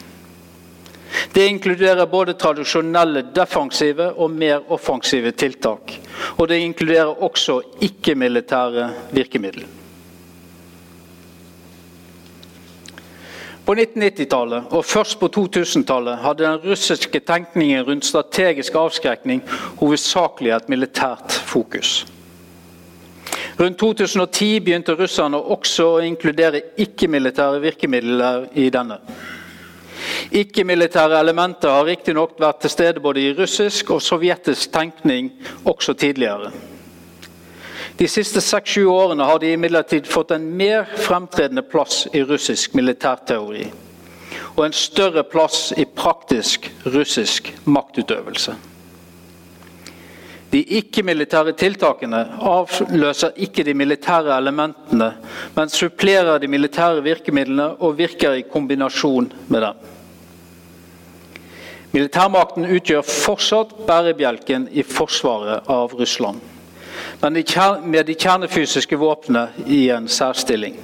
Det 1.32 1.46
inkluderer 1.46 2.10
både 2.10 2.34
tradisjonelle 2.38 3.28
defensive 3.34 4.10
og 4.16 4.30
mer 4.34 4.62
offensive 4.74 5.30
tiltak. 5.30 5.94
Og 6.38 6.48
det 6.50 6.62
inkluderer 6.64 7.22
også 7.22 7.60
ikke-militære 7.86 8.90
virkemidler. 9.14 9.79
På 13.70 13.74
1990-tallet 13.74 14.72
og 14.74 14.82
først 14.82 15.20
på 15.20 15.28
2000-tallet 15.30 16.16
hadde 16.24 16.42
den 16.42 16.56
russiske 16.72 17.20
tenkningen 17.22 17.84
rundt 17.86 18.06
strategisk 18.08 18.74
avskrekning 18.74 19.44
hovedsakelig 19.78 20.50
et 20.56 20.72
militært 20.72 21.36
fokus. 21.46 22.00
Rundt 23.60 23.78
2010 23.78 24.48
begynte 24.66 24.96
russerne 24.98 25.38
også 25.38 25.86
å 25.86 26.02
inkludere 26.02 26.64
ikke-militære 26.82 27.62
virkemidler 27.62 28.48
i 28.58 28.66
denne. 28.74 28.98
Ikke-militære 30.42 31.22
elementer 31.22 31.70
har 31.70 31.86
riktignok 31.92 32.34
vært 32.42 32.64
til 32.64 32.74
stede 32.74 33.06
både 33.06 33.22
i 33.22 33.32
russisk 33.38 33.94
og 33.94 34.02
sovjetisk 34.02 34.74
tenkning 34.74 35.30
også 35.62 35.94
tidligere. 35.94 36.50
De 37.96 38.08
siste 38.08 38.40
seks-sju 38.40 38.86
årene 38.86 39.26
har 39.26 39.38
de 39.38 39.52
imidlertid 39.52 40.08
fått 40.08 40.30
en 40.34 40.46
mer 40.56 40.86
fremtredende 40.96 41.62
plass 41.62 42.06
i 42.12 42.22
russisk 42.24 42.74
militærteori. 42.78 43.66
Og 44.56 44.64
en 44.64 44.76
større 44.76 45.24
plass 45.26 45.70
i 45.76 45.84
praktisk 45.84 46.70
russisk 46.86 47.52
maktutøvelse. 47.64 48.54
De 50.50 50.64
ikke-militære 50.80 51.52
tiltakene 51.54 52.24
avløser 52.42 53.36
ikke 53.38 53.62
de 53.66 53.74
militære 53.78 54.34
elementene, 54.34 55.12
men 55.54 55.70
supplerer 55.70 56.40
de 56.42 56.50
militære 56.50 57.04
virkemidlene 57.06 57.68
og 57.78 57.98
virker 57.98 58.34
i 58.34 58.46
kombinasjon 58.50 59.30
med 59.46 59.66
dem. 59.66 59.84
Militærmakten 61.92 62.66
utgjør 62.70 63.06
fortsatt 63.06 63.76
bærebjelken 63.86 64.68
i 64.74 64.82
forsvaret 64.86 65.70
av 65.70 65.94
Russland 65.98 66.49
men 67.20 67.42
med 67.84 68.06
de 68.06 68.14
kjernefysiske 68.14 68.96
våpnene 68.96 69.48
i 69.66 69.90
en 69.90 70.08
særstilling. 70.08 70.78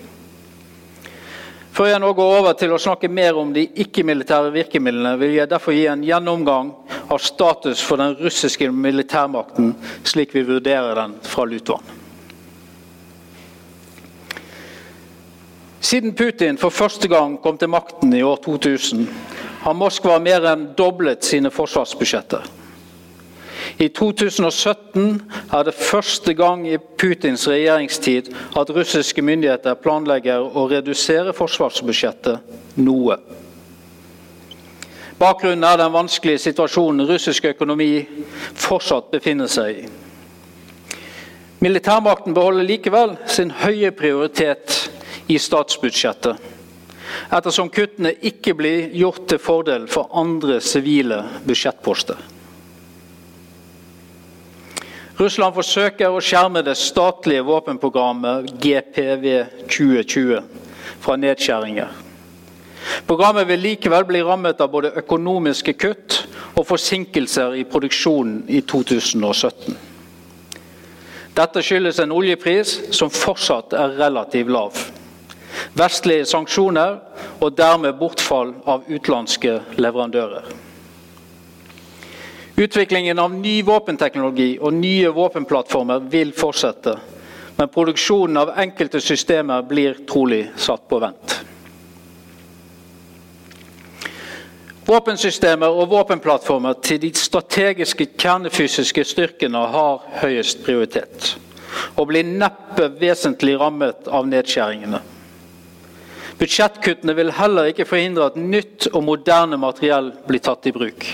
Før 1.76 1.90
jeg 1.90 2.00
nå 2.00 2.08
går 2.16 2.38
over 2.38 2.54
til 2.56 2.72
å 2.72 2.80
snakke 2.80 3.08
mer 3.12 3.36
om 3.36 3.50
de 3.52 3.66
ikke-militære 3.84 4.48
virkemidlene, 4.54 5.18
vil 5.20 5.34
jeg 5.36 5.50
derfor 5.50 5.76
gi 5.76 5.84
en 5.92 6.04
gjennomgang 6.04 6.70
av 7.12 7.20
status 7.20 7.82
for 7.84 8.00
den 8.00 8.16
russiske 8.16 8.70
militærmakten, 8.72 9.74
slik 10.04 10.32
vi 10.32 10.44
vurderer 10.48 10.96
den 10.96 11.18
fra 11.20 11.44
Lutvann. 11.44 11.84
Siden 15.84 16.16
Putin 16.16 16.56
for 16.58 16.72
første 16.72 17.08
gang 17.12 17.36
kom 17.44 17.60
til 17.60 17.70
makten 17.70 18.16
i 18.16 18.24
år 18.24 18.40
2000, 18.44 19.04
har 19.66 19.76
Moskva 19.76 20.16
mer 20.18 20.48
enn 20.48 20.70
doblet 20.78 21.28
sine 21.28 21.52
forsvarsbudsjetter. 21.52 22.48
I 23.78 23.88
2017 23.88 25.22
er 25.52 25.64
det 25.66 25.74
første 25.74 26.34
gang 26.34 26.64
i 26.68 26.78
Putins 26.78 27.46
regjeringstid 27.48 28.30
at 28.56 28.70
russiske 28.72 29.22
myndigheter 29.22 29.76
planlegger 29.82 30.46
å 30.46 30.66
redusere 30.70 31.34
forsvarsbudsjettet 31.36 32.80
noe. 32.80 33.18
Bakgrunnen 35.16 35.64
er 35.64 35.78
den 35.80 35.94
vanskelige 35.94 36.42
situasjonen 36.44 37.06
russisk 37.08 37.46
økonomi 37.48 37.90
fortsatt 38.52 39.08
befinner 39.14 39.48
seg 39.48 39.84
i. 39.84 39.86
Militærmakten 41.64 42.36
beholder 42.36 42.68
likevel 42.68 43.14
sin 43.32 43.50
høye 43.62 43.90
prioritet 43.96 44.76
i 45.32 45.38
statsbudsjettet, 45.40 46.36
ettersom 47.32 47.72
kuttene 47.72 48.12
ikke 48.28 48.52
blir 48.58 48.92
gjort 48.92 49.24
til 49.32 49.40
fordel 49.40 49.88
for 49.88 50.12
andre 50.20 50.60
sivile 50.60 51.22
budsjettposter. 51.48 52.35
Russland 55.16 55.54
forsøker 55.56 56.12
å 56.12 56.20
skjerme 56.20 56.60
det 56.60 56.74
statlige 56.76 57.44
våpenprogrammet 57.46 58.50
GPV 58.60 59.24
2020 59.64 60.42
fra 61.00 61.16
nedskjæringer. 61.16 62.02
Programmet 63.08 63.48
vil 63.48 63.62
likevel 63.64 64.04
bli 64.06 64.20
rammet 64.22 64.60
av 64.60 64.70
både 64.74 64.92
økonomiske 65.00 65.72
kutt 65.80 66.18
og 66.52 66.66
forsinkelser 66.68 67.56
i 67.56 67.64
produksjonen 67.64 68.44
i 68.52 68.60
2017. 68.60 69.78
Dette 71.36 71.64
skyldes 71.64 71.98
en 72.00 72.12
oljepris 72.16 72.76
som 72.96 73.12
fortsatt 73.12 73.72
er 73.76 73.96
relativt 73.98 74.52
lav, 74.52 74.84
vestlige 75.76 76.28
sanksjoner 76.28 77.00
og 77.40 77.56
dermed 77.56 77.96
bortfall 78.00 78.54
av 78.68 78.84
utenlandske 78.88 79.58
leverandører. 79.80 80.65
Utviklingen 82.58 83.18
av 83.18 83.34
ny 83.34 83.62
våpenteknologi 83.62 84.54
og 84.64 84.72
nye 84.72 85.10
våpenplattformer 85.12 86.06
vil 86.08 86.30
fortsette, 86.32 86.94
men 87.58 87.68
produksjonen 87.68 88.38
av 88.40 88.52
enkelte 88.56 89.00
systemer 89.04 89.66
blir 89.68 89.98
trolig 90.08 90.46
satt 90.56 90.86
på 90.88 91.00
vent. 91.02 91.34
Våpensystemer 94.86 95.68
og 95.68 95.90
våpenplattformer 95.90 96.78
til 96.80 97.02
de 97.02 97.10
strategiske 97.18 98.06
kjernefysiske 98.16 99.04
styrkene 99.04 99.66
har 99.74 100.08
høyest 100.22 100.64
prioritet, 100.64 101.34
og 101.98 102.08
blir 102.08 102.24
neppe 102.24 102.88
vesentlig 103.02 103.58
rammet 103.60 104.08
av 104.08 104.32
nedskjæringene. 104.32 105.02
Budsjettkuttene 106.40 107.18
vil 107.20 107.36
heller 107.36 107.68
ikke 107.68 107.88
forhindre 107.88 108.30
at 108.30 108.40
nytt 108.40 108.88
og 108.94 109.02
moderne 109.04 109.60
materiell 109.60 110.14
blir 110.24 110.44
tatt 110.48 110.72
i 110.72 110.72
bruk 110.72 111.10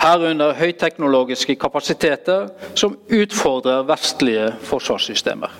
herunder 0.00 0.56
høyteknologiske 0.58 1.56
kapasiteter 1.60 2.50
som 2.74 2.98
utfordrer 3.08 3.86
vestlige 3.88 4.50
forsvarssystemer. 4.68 5.54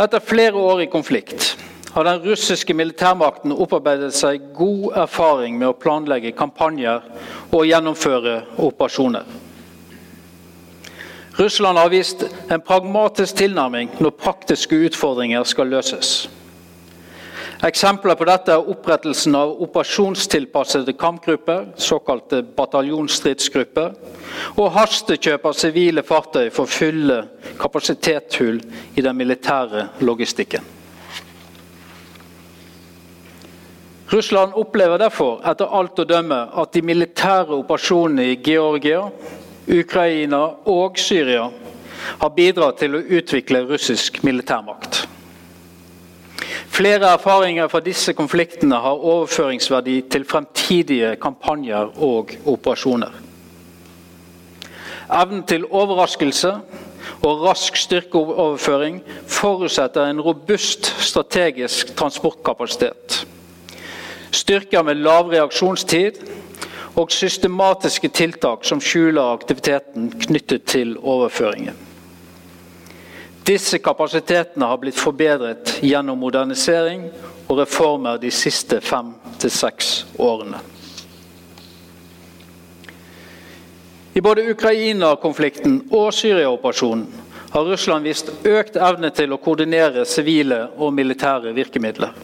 Etter 0.00 0.22
flere 0.24 0.56
år 0.56 0.86
i 0.86 0.88
konflikt 0.88 1.56
har 1.92 2.06
den 2.06 2.22
russiske 2.24 2.74
militærmakten 2.74 3.52
opparbeidet 3.52 4.14
seg 4.14 4.52
god 4.56 4.96
erfaring 5.02 5.58
med 5.58 5.68
å 5.68 5.76
planlegge 5.76 6.32
kampanjer 6.38 7.02
og 7.50 7.66
gjennomføre 7.66 8.40
operasjoner. 8.62 9.26
Russland 11.40 11.78
har 11.78 11.90
vist 11.92 12.24
en 12.52 12.60
pragmatisk 12.60 13.42
tilnærming 13.42 13.90
når 14.00 14.16
praktiske 14.22 14.76
utfordringer 14.86 15.44
skal 15.48 15.70
løses. 15.72 16.28
Eksempler 17.60 18.16
på 18.16 18.24
dette 18.24 18.54
er 18.56 18.68
opprettelsen 18.72 19.34
av 19.36 19.50
operasjonstilpassede 19.66 20.94
kampgrupper, 20.96 21.66
såkalte 21.76 22.40
bataljonsstridsgrupper, 22.56 23.90
og 24.56 24.70
hastekjøp 24.78 25.44
av 25.44 25.58
sivile 25.58 26.04
fartøy 26.06 26.48
for 26.48 26.64
å 26.64 26.72
fylle 26.72 27.18
kapasitetshull 27.60 28.62
i 28.96 29.04
den 29.04 29.18
militære 29.20 29.90
logistikken. 30.00 30.64
Russland 34.10 34.56
opplever 34.56 34.98
derfor 34.98 35.44
etter 35.46 35.68
alt 35.68 36.00
å 36.00 36.08
dømme 36.08 36.40
at 36.58 36.72
de 36.72 36.82
militære 36.82 37.60
operasjonene 37.60 38.32
i 38.32 38.40
Georgia, 38.40 39.04
Ukraina 39.68 40.46
og 40.64 40.98
Syria 40.98 41.44
har 42.24 42.34
bidratt 42.34 42.80
til 42.80 42.96
å 42.96 43.04
utvikle 43.20 43.66
russisk 43.68 44.24
militærmakt. 44.24 45.09
Flere 46.70 47.08
erfaringer 47.12 47.68
fra 47.68 47.80
disse 47.82 48.12
konfliktene 48.14 48.78
har 48.78 49.02
overføringsverdi 49.12 49.96
til 50.10 50.24
fremtidige 50.24 51.16
kampanjer 51.20 51.90
og 51.98 52.30
operasjoner. 52.46 53.10
Evnen 55.10 55.42
til 55.42 55.66
overraskelse 55.66 56.52
og 57.26 57.42
rask 57.42 57.76
styrkeoverføring 57.76 59.00
forutsetter 59.26 60.06
en 60.06 60.22
robust 60.22 60.92
strategisk 61.02 61.90
transportkapasitet. 61.98 63.26
Styrker 64.30 64.86
med 64.86 65.02
lav 65.02 65.28
reaksjonstid 65.34 66.22
og 66.94 67.10
systematiske 67.10 68.08
tiltak 68.14 68.62
som 68.64 68.80
skjuler 68.80 69.34
aktiviteten 69.34 70.12
knyttet 70.22 70.70
til 70.70 70.94
overføringen. 71.02 71.89
Disse 73.50 73.80
kapasitetene 73.82 74.66
har 74.70 74.78
blitt 74.78 74.98
forbedret 75.00 75.80
gjennom 75.82 76.20
modernisering 76.22 77.08
og 77.48 77.56
reformer 77.58 78.20
de 78.22 78.30
siste 78.30 78.78
fem 78.84 79.08
til 79.42 79.50
seks 79.50 79.88
årene. 80.22 80.60
I 84.14 84.22
både 84.22 84.44
Ukraina-konflikten 84.52 85.80
og 85.90 86.12
Syria-operasjonen 86.14 87.08
har 87.50 87.66
Russland 87.66 88.06
vist 88.06 88.30
økt 88.46 88.78
evne 88.78 89.10
til 89.18 89.34
å 89.34 89.40
koordinere 89.42 90.06
sivile 90.06 90.68
og 90.78 90.94
militære 90.94 91.50
virkemidler. 91.56 92.14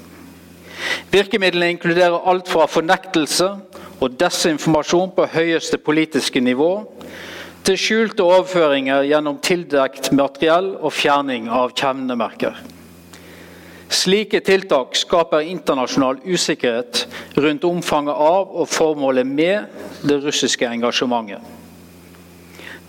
Virkemidlene 1.10 1.72
inkluderer 1.74 2.22
alt 2.30 2.46
fra 2.52 2.68
fornektelse 2.70 3.48
og 3.98 4.14
desinformasjon 4.20 5.14
på 5.16 5.26
høyeste 5.34 5.82
politiske 5.82 6.38
nivå 6.38 6.70
til 7.66 7.78
skjulte 7.80 8.22
overføringer 8.22 9.02
gjennom 9.08 9.40
tildekt 9.42 10.12
materiell 10.14 10.76
og 10.76 10.92
fjerning 10.94 11.48
av 11.50 11.72
kjevnemerker. 11.74 12.60
Slike 13.90 14.40
tiltak 14.46 14.94
skaper 14.98 15.46
internasjonal 15.46 16.20
usikkerhet 16.26 17.04
rundt 17.38 17.66
omfanget 17.66 18.14
av 18.14 18.54
og 18.54 18.70
formålet 18.70 19.26
med 19.26 20.06
det 20.06 20.20
russiske 20.22 20.66
engasjementet. 20.66 21.42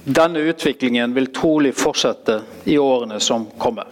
Denne 0.07 0.45
utviklingen 0.47 1.13
vil 1.13 1.31
trolig 1.35 1.73
fortsette 1.75 2.39
i 2.69 2.77
årene 2.77 3.19
som 3.19 3.47
kommer. 3.59 3.89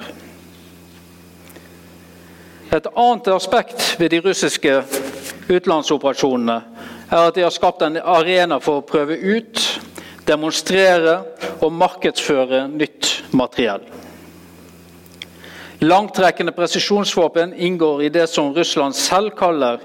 Et 2.71 2.87
annet 2.93 3.27
aspekt 3.33 3.95
ved 3.99 4.13
de 4.13 4.21
russiske 4.21 4.77
utenlandsoperasjonene 5.49 6.61
er 7.09 7.19
at 7.19 7.35
de 7.35 7.43
har 7.45 7.53
skapt 7.53 7.83
en 7.85 7.97
arena 7.97 8.61
for 8.61 8.81
å 8.81 8.87
prøve 8.87 9.17
ut 9.17 9.74
demonstrere 10.25 11.19
og 11.61 11.73
markedsføre 11.73 12.67
nytt 12.71 13.23
materiell. 13.31 13.81
Langtrekkende 15.85 16.51
presisjonsvåpen 16.55 17.53
inngår 17.53 18.03
i 18.03 18.09
det 18.09 18.27
som 18.31 18.53
Russland 18.55 18.95
selv 18.95 19.35
kaller 19.37 19.79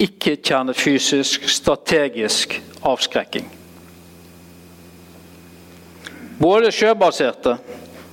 ikke-kjernefysisk 0.00 1.48
strategisk 1.48 2.62
avskrekking. 2.86 3.48
Både 6.40 6.70
sjøbaserte 6.72 7.56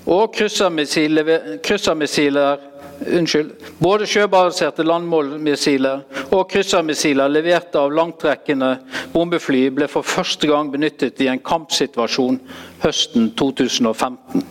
og 0.08 0.34
kryssermissiler 0.36 2.58
unnskyld, 3.06 3.52
både 3.80 4.08
sjøbaserte 4.10 4.86
landmålmissiler 4.86 6.32
og 6.34 6.48
kryssermissiler 6.52 7.30
levert 7.32 7.76
av 7.78 7.94
langtrekkende 7.94 8.74
bombefly 9.14 9.68
ble 9.76 9.88
for 9.92 10.08
første 10.08 10.50
gang 10.50 10.72
benyttet 10.74 11.22
i 11.22 11.30
en 11.32 11.44
kampsituasjon 11.44 12.40
høsten 12.84 13.32
2015. 13.38 14.44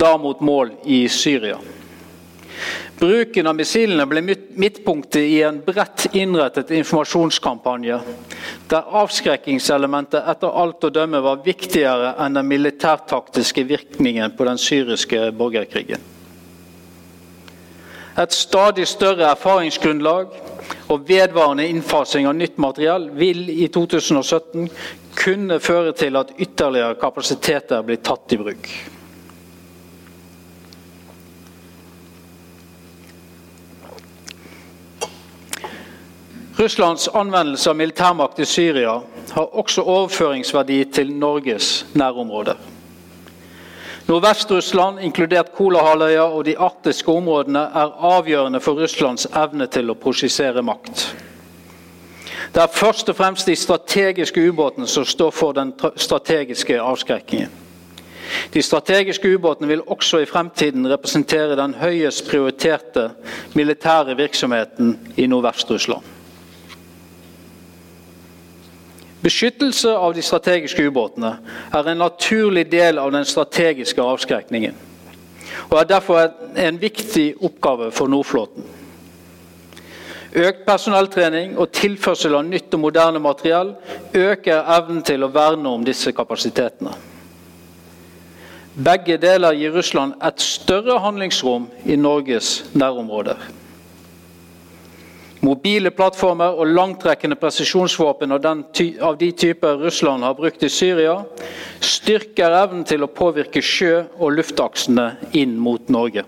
Da 0.00 0.14
mot 0.16 0.40
mål 0.40 0.72
i 0.88 1.02
Syria. 1.12 1.58
Bruken 3.00 3.48
av 3.48 3.56
missilene 3.56 4.04
ble 4.04 4.20
midtpunktet 4.20 5.22
i 5.24 5.38
en 5.46 5.62
bredt 5.64 6.10
innrettet 6.12 6.72
informasjonskampanje, 6.76 7.96
der 8.68 8.94
avskrekkingselementet 9.00 10.28
etter 10.28 10.60
alt 10.62 10.84
å 10.84 10.92
dømme 10.92 11.22
var 11.24 11.40
viktigere 11.46 12.12
enn 12.20 12.36
den 12.36 12.48
militærtaktiske 12.50 13.64
virkningen 13.72 14.36
på 14.36 14.48
den 14.48 14.60
syriske 14.60 15.30
borgerkrigen. 15.32 16.19
Et 18.20 18.32
stadig 18.32 18.86
større 18.88 19.30
erfaringsgrunnlag 19.30 20.26
og 20.92 21.08
vedvarende 21.08 21.68
innfasing 21.68 22.26
av 22.28 22.36
nytt 22.36 22.58
materiell 22.60 23.08
vil 23.16 23.46
i 23.48 23.68
2017 23.72 24.68
kunne 25.16 25.60
føre 25.60 25.94
til 25.96 26.18
at 26.20 26.34
ytterligere 26.38 26.98
kapasiteter 27.00 27.84
blir 27.86 28.02
tatt 28.04 28.34
i 28.34 28.40
bruk. 28.40 28.72
Russlands 36.60 37.08
anvendelse 37.16 37.70
av 37.70 37.78
militærmakt 37.78 38.42
i 38.44 38.44
Syria 38.44 38.98
har 39.32 39.56
også 39.62 39.86
overføringsverdi 39.86 40.82
til 40.92 41.14
Norges 41.16 41.86
nærområder. 41.96 42.58
Nordvest-Russland, 44.08 45.00
inkludert 45.04 45.52
Kolahalvøya 45.54 46.22
og 46.22 46.44
de 46.44 46.58
arktiske 46.58 47.12
områdene, 47.12 47.60
er 47.60 47.96
avgjørende 48.16 48.60
for 48.60 48.80
Russlands 48.80 49.26
evne 49.36 49.66
til 49.70 49.90
å 49.90 49.98
prosjisere 49.98 50.62
makt. 50.62 51.10
Det 52.54 52.62
er 52.62 52.72
først 52.74 53.08
og 53.08 53.16
fremst 53.16 53.46
de 53.46 53.56
strategiske 53.56 54.42
ubåtene 54.48 54.88
som 54.90 55.04
står 55.06 55.30
for 55.30 55.54
den 55.54 55.72
strategiske 55.96 56.80
avskrekkingen. 56.82 57.50
De 58.54 58.62
strategiske 58.62 59.30
ubåtene 59.34 59.68
vil 59.68 59.82
også 59.86 60.22
i 60.22 60.26
fremtiden 60.26 60.86
representere 60.90 61.58
den 61.58 61.74
høyest 61.78 62.28
prioriterte 62.30 63.10
militære 63.54 64.16
virksomheten 64.18 64.96
i 65.16 65.26
Nordvest-Russland. 65.26 66.19
Beskyttelse 69.22 69.92
av 69.92 70.14
de 70.14 70.22
strategiske 70.24 70.86
ubåtene 70.88 71.34
er 71.76 71.88
en 71.88 72.00
naturlig 72.00 72.64
del 72.72 72.98
av 72.98 73.12
den 73.12 73.26
strategiske 73.28 74.02
avskrekningen, 74.02 74.76
og 75.68 75.76
er 75.80 75.90
derfor 75.90 76.30
en 76.56 76.80
viktig 76.80 77.34
oppgave 77.44 77.90
for 77.92 78.08
Nordflåten. 78.08 78.64
Økt 80.30 80.62
personelltrening 80.66 81.56
og 81.58 81.72
tilførsel 81.74 82.36
av 82.38 82.44
nytt 82.46 82.74
og 82.76 82.84
moderne 82.84 83.18
materiell 83.18 83.74
øker 84.14 84.68
evnen 84.78 85.02
til 85.02 85.26
å 85.26 85.32
verne 85.34 85.68
om 85.68 85.84
disse 85.84 86.12
kapasitetene. 86.14 86.92
Begge 88.80 89.18
deler 89.18 89.56
gir 89.58 89.74
Russland 89.74 90.14
et 90.22 90.40
større 90.40 91.00
handlingsrom 91.02 91.66
i 91.84 91.96
Norges 91.98 92.70
nærområder. 92.72 93.42
Mobile 95.40 95.88
plattformer 95.96 96.58
og 96.60 96.68
langtrekkende 96.68 97.38
presisjonsvåpen 97.40 98.34
av, 98.36 98.44
av, 98.44 99.14
de 99.16 99.30
typer 99.32 99.78
Russland 99.80 100.24
har 100.24 100.34
brukt 100.36 100.62
i 100.62 100.68
Syria, 100.68 101.14
styrker 101.80 102.52
evnen 102.58 102.84
til 102.84 103.06
å 103.06 103.08
påvirke 103.08 103.62
sjø- 103.64 104.04
og 104.18 104.34
luftaksene 104.36 105.06
inn 105.40 105.56
mot 105.56 105.88
Norge. 105.88 106.26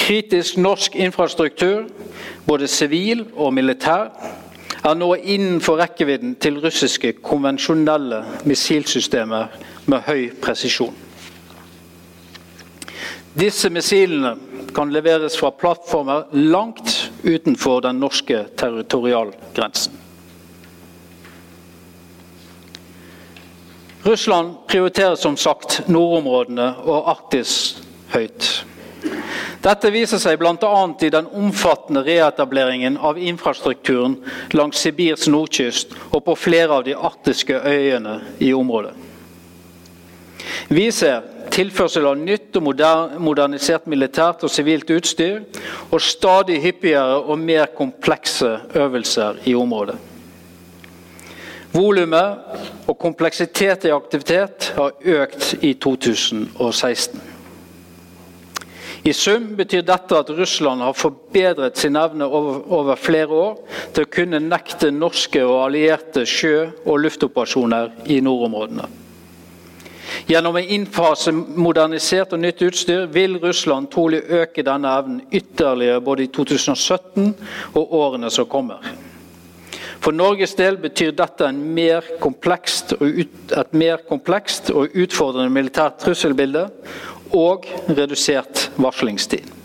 Kritisk 0.00 0.58
norsk 0.58 0.96
infrastruktur, 0.98 1.86
både 2.48 2.66
sivil 2.66 3.22
og 3.36 3.54
militær, 3.54 4.10
er 4.80 4.96
nå 4.96 5.12
innenfor 5.14 5.78
rekkevidden 5.78 6.34
til 6.40 6.58
russiske 6.58 7.12
konvensjonelle 7.22 8.24
missilsystemer 8.48 9.54
med 9.86 10.06
høy 10.08 10.30
presisjon. 10.42 10.96
Disse 13.38 13.70
missilene 13.70 14.34
kan 14.74 14.90
leveres 14.90 15.36
fra 15.38 15.52
plattformer 15.54 16.32
langt 16.34 16.99
utenfor 17.22 17.80
den 17.80 18.00
norske 18.00 18.44
territorialgrensen. 18.56 19.92
Russland 24.02 24.54
prioriterer 24.66 25.14
som 25.14 25.36
sagt 25.36 25.82
nordområdene 25.86 26.72
og 26.88 27.08
Arktis 27.10 27.82
høyt. 28.14 28.64
Dette 29.60 29.90
viser 29.92 30.20
seg 30.20 30.38
bl.a. 30.40 30.56
i 31.04 31.10
den 31.12 31.28
omfattende 31.36 32.02
reetableringen 32.04 32.96
av 32.96 33.18
infrastrukturen 33.20 34.16
langs 34.56 34.80
Sibirs 34.80 35.28
nordkyst 35.28 35.92
og 36.10 36.24
på 36.24 36.36
flere 36.36 36.80
av 36.80 36.86
de 36.88 36.96
arktiske 36.96 37.60
øyene 37.60 38.18
i 38.40 38.52
området. 38.56 38.94
Vi 40.68 40.88
ser 40.94 41.26
tilførsel 41.52 42.06
av 42.10 42.18
nytt 42.18 42.56
og 42.58 42.68
modernisert 43.20 43.88
militært 43.90 44.44
og 44.46 44.52
sivilt 44.52 44.90
utstyr, 44.90 45.42
og 45.90 46.02
stadig 46.02 46.60
hyppigere 46.62 47.18
og 47.20 47.38
mer 47.38 47.70
komplekse 47.76 48.56
øvelser 48.74 49.42
i 49.50 49.54
området. 49.58 49.98
Volumet 51.70 52.88
og 52.90 52.96
kompleksitet 52.98 53.84
i 53.86 53.92
aktivitet 53.94 54.72
har 54.74 54.96
økt 55.20 55.52
i 55.62 55.76
2016. 55.78 57.20
I 59.04 59.12
sum 59.16 59.54
betyr 59.56 59.84
dette 59.86 60.18
at 60.18 60.30
Russland 60.36 60.82
har 60.84 60.96
forbedret 60.98 61.78
sin 61.78 61.96
evne 61.96 62.26
over, 62.26 62.98
flere 63.00 63.32
år 63.32 63.54
til 63.94 64.04
å 64.04 64.10
kunne 64.12 64.42
nekte 64.44 64.90
norske 64.92 65.40
og 65.46 65.62
allierte 65.70 66.26
sjø- 66.28 66.68
og 66.84 67.00
luftoperasjoner 67.06 67.94
i 68.12 68.18
nordområdene. 68.20 68.99
Gjennom 70.30 70.56
å 70.58 70.62
innfase 70.62 71.32
modernisert 71.34 72.34
og 72.34 72.42
nytt 72.42 72.62
utstyr 72.66 73.06
vil 73.12 73.38
Russland 73.42 73.90
trolig 73.92 74.22
øke 74.26 74.64
denne 74.66 74.92
evnen 75.00 75.20
ytterligere 75.30 76.02
både 76.04 76.26
i 76.26 76.32
2017 76.34 77.32
og 77.74 77.94
årene 78.00 78.30
som 78.30 78.48
kommer. 78.50 78.84
For 80.00 80.16
Norges 80.16 80.54
del 80.56 80.78
betyr 80.80 81.12
dette 81.12 81.50
mer 81.52 82.06
et 83.60 83.72
mer 83.76 84.04
komplekst 84.08 84.72
og 84.72 84.96
utfordrende 84.96 85.52
militært 85.52 86.00
trusselbilde 86.00 86.66
og 87.36 87.68
redusert 87.88 88.70
varslingstid. 88.80 89.59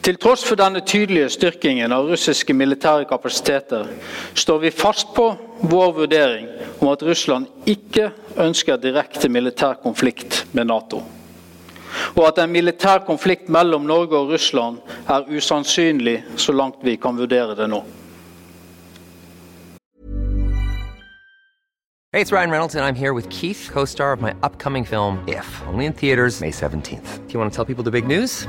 Til 0.00 0.16
tross 0.16 0.40
for 0.48 0.56
denne 0.56 0.80
tydelige 0.80 1.28
styrkingen 1.28 1.92
av 1.92 2.06
russiske 2.08 2.54
militære 2.56 3.04
kapasiteter, 3.04 3.84
står 4.32 4.58
vi 4.62 4.70
fast 4.72 5.10
på 5.12 5.26
vår 5.60 5.90
vurdering 5.98 6.46
om 6.80 6.88
at 6.88 7.02
Russland 7.04 7.50
ikke 7.68 8.06
ønsker 8.40 8.80
direkte 8.80 9.28
militær 9.28 9.76
konflikt 9.82 10.46
med 10.56 10.70
Nato. 10.70 11.02
Og 12.16 12.22
at 12.24 12.40
en 12.40 12.52
militær 12.52 13.04
konflikt 13.04 13.52
mellom 13.52 13.84
Norge 13.84 14.16
og 14.16 14.32
Russland 14.32 14.78
er 15.04 15.28
usannsynlig 15.28 16.22
så 16.36 16.52
langt 16.56 16.80
vi 16.82 16.96
kan 16.96 17.18
vurdere 17.18 17.56
det 17.58 17.68
nå. 17.68 17.84
Hey, 22.12 22.22
it's 22.22 22.32
Ryan 22.32 22.50
Reynolds, 22.50 22.74
and 22.74 22.84
I'm 22.84 22.96
here 22.96 23.12
with 23.12 23.28
Keith, 23.28 23.68
co 23.70 23.84
star 23.84 24.12
of 24.12 24.20
my 24.20 24.32
upcoming 24.42 24.86
film, 24.86 25.22
If, 25.28 25.62
only 25.68 25.84
in 25.84 25.92
theaters, 25.92 26.40
May 26.40 26.50
17th. 26.50 27.26
Do 27.26 27.34
you 27.34 27.38
want 27.38 27.52
to 27.52 27.56
tell 27.56 27.66
people 27.66 27.84
the 27.84 27.92
big 27.92 28.06
news? 28.06 28.48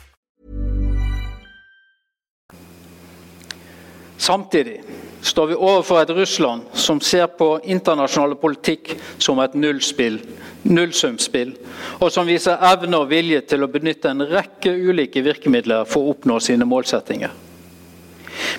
Samtidig 4.21 4.83
står 5.21 5.47
vi 5.47 5.55
overfor 5.55 6.01
et 6.01 6.09
Russland 6.13 6.61
som 6.77 6.99
ser 7.01 7.25
på 7.25 7.55
internasjonal 7.63 8.35
politikk 8.37 8.91
som 9.17 9.39
et 9.41 9.55
nullsumspill, 9.57 11.55
og 11.97 12.11
som 12.13 12.29
viser 12.29 12.61
evne 12.69 12.99
og 13.01 13.09
vilje 13.09 13.39
til 13.49 13.65
å 13.65 13.69
benytte 13.73 14.11
en 14.13 14.21
rekke 14.29 14.75
ulike 14.77 15.23
virkemidler 15.25 15.89
for 15.89 16.05
å 16.05 16.13
oppnå 16.13 16.37
sine 16.37 16.67
målsettinger. 16.69 17.33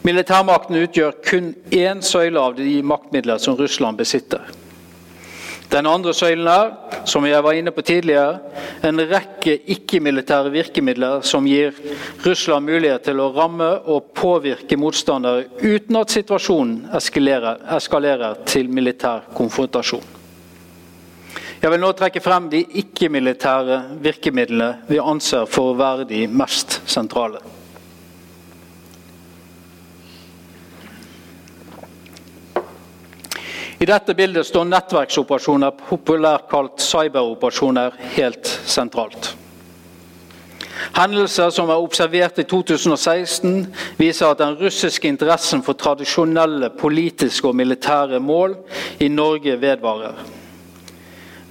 Militærmakten 0.03 0.81
utgjør 0.83 1.15
kun 1.31 1.55
én 1.71 2.03
søyle 2.03 2.43
av 2.43 2.59
de 2.59 2.81
maktmidler 2.83 3.39
som 3.39 3.55
Russland 3.55 4.03
besitter. 4.03 4.43
Den 5.73 5.87
andre 5.89 6.13
søylen 6.13 6.49
er, 6.53 6.73
som 7.09 7.25
jeg 7.25 7.41
var 7.45 7.57
inne 7.57 7.73
på 7.73 7.81
tidligere, 7.87 8.41
en 8.85 9.01
rekke 9.09 9.55
ikke-militære 9.73 10.51
virkemidler 10.53 11.23
som 11.25 11.47
gir 11.49 11.73
Russland 12.27 12.69
mulighet 12.69 13.07
til 13.07 13.23
å 13.23 13.31
ramme 13.33 13.71
og 13.89 14.11
påvirke 14.19 14.77
motstandere 14.77 15.47
uten 15.63 15.97
at 15.97 16.13
situasjonen 16.13 16.91
eskalerer, 16.99 17.65
eskalerer 17.79 18.43
til 18.45 18.69
militær 18.69 19.25
konfrontasjon. 19.33 20.05
Jeg 21.63 21.71
vil 21.71 21.81
nå 21.81 21.93
trekke 21.97 22.21
frem 22.21 22.51
de 22.53 22.65
ikke-militære 22.83 23.81
virkemidlene 24.03 24.71
vi 24.91 25.01
anser 25.01 25.49
for 25.49 25.73
å 25.73 25.79
være 25.79 26.09
de 26.11 26.27
mest 26.29 26.83
sentrale. 26.91 27.41
I 33.83 33.87
dette 33.87 34.15
bildet 34.15 34.47
står 34.47 34.69
nettverksoperasjoner, 34.71 35.73
populært 35.89 36.45
kalt 36.53 36.79
cyberoperasjoner, 36.85 37.97
helt 38.15 38.47
sentralt. 38.47 39.33
Hendelser 40.95 41.51
som 41.51 41.71
er 41.71 41.83
observert 41.83 42.39
i 42.39 42.47
2016, 42.47 43.67
viser 43.99 44.31
at 44.31 44.39
den 44.39 44.55
russiske 44.61 45.11
interessen 45.11 45.67
for 45.67 45.75
tradisjonelle 45.75 46.71
politiske 46.79 47.51
og 47.51 47.59
militære 47.59 48.23
mål 48.23 48.55
i 49.03 49.11
Norge 49.11 49.59
vedvarer. 49.59 50.23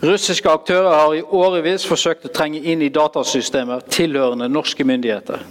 Russiske 0.02 0.50
aktører 0.50 0.96
har 0.96 1.20
i 1.20 1.22
årevis 1.22 1.84
forsøkt 1.86 2.30
å 2.30 2.34
trenge 2.34 2.63
inn 2.63 2.82
i 2.82 2.94
datasystemer 2.96 3.84
tilhørende 3.91 4.48
norske 4.48 4.88
myndigheter. 4.88 5.44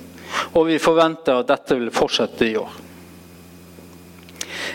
Og 0.57 0.71
vi 0.73 0.81
forventer 0.81 1.43
at 1.43 1.53
dette 1.53 1.77
vil 1.77 1.93
fortsette 1.93 2.49
i 2.49 2.57
år. 2.57 2.73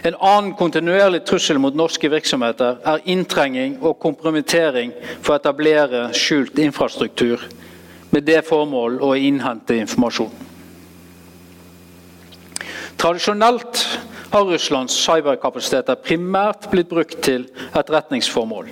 En 0.03 0.15
annen 0.15 0.53
kontinuerlig 0.57 1.23
trussel 1.25 1.59
mot 1.61 1.75
norske 1.75 2.09
virksomheter 2.11 2.79
er 2.85 3.03
inntrenging 3.11 3.77
og 3.81 3.99
kompromittering 4.01 4.93
for 5.21 5.35
å 5.35 5.39
etablere 5.39 6.07
skjult 6.15 6.59
infrastruktur 6.61 7.43
med 8.11 8.25
det 8.27 8.41
formål 8.47 9.01
å 9.03 9.13
innhente 9.17 9.75
informasjon. 9.81 10.31
Tradisjonelt 12.95 13.81
har 14.31 14.47
Russlands 14.47 14.95
cyberkapasiteter 15.03 15.99
primært 15.99 16.69
blitt 16.71 16.89
brukt 16.89 17.19
til 17.23 17.47
etterretningsformål. 17.75 18.71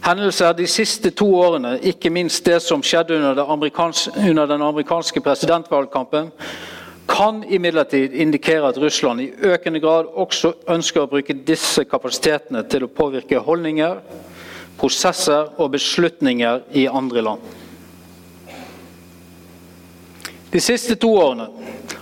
Hendelser 0.00 0.54
de 0.56 0.64
siste 0.68 1.12
to 1.12 1.26
årene, 1.36 1.74
ikke 1.84 2.10
minst 2.12 2.46
det 2.48 2.62
som 2.64 2.80
skjedde 2.80 3.18
under, 3.18 4.46
den 4.48 4.62
amerikanske 4.64 5.20
presidentvalgkampen, 5.20 6.30
kan 7.10 7.44
imidlertid 7.44 8.14
indikere 8.14 8.68
at 8.68 8.78
Russland 8.78 9.20
i 9.20 9.32
økende 9.50 9.80
grad 9.82 10.06
også 10.14 10.52
ønsker 10.70 11.02
å 11.02 11.10
bruke 11.10 11.34
disse 11.34 11.82
kapasitetene 11.90 12.62
til 12.70 12.86
å 12.86 12.92
påvirke 12.94 13.40
holdninger, 13.42 13.98
prosesser 14.78 15.50
og 15.58 15.72
beslutninger 15.74 16.62
i 16.78 16.86
andre 16.86 17.24
land. 17.26 17.50
De 20.50 20.62
siste 20.62 20.96
to 20.98 21.10
årene 21.18 21.50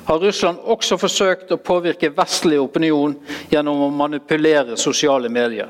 har 0.09 0.21
Russland 0.21 0.61
også 0.65 0.97
forsøkt 1.01 1.53
å 1.53 1.61
påvirke 1.61 2.13
vestlig 2.17 2.61
opinion 2.61 3.17
gjennom 3.51 3.83
å 3.89 3.93
manipulere 3.93 4.77
sosiale 4.81 5.29
medier. 5.33 5.69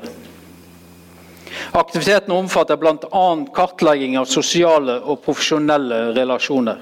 Aktiviteten 1.79 2.35
omfatter 2.35 2.79
bl.a. 2.79 3.27
kartlegging 3.55 4.15
av 4.19 4.27
sosiale 4.31 4.99
og 4.99 5.23
profesjonelle 5.23 6.09
relasjoner 6.15 6.79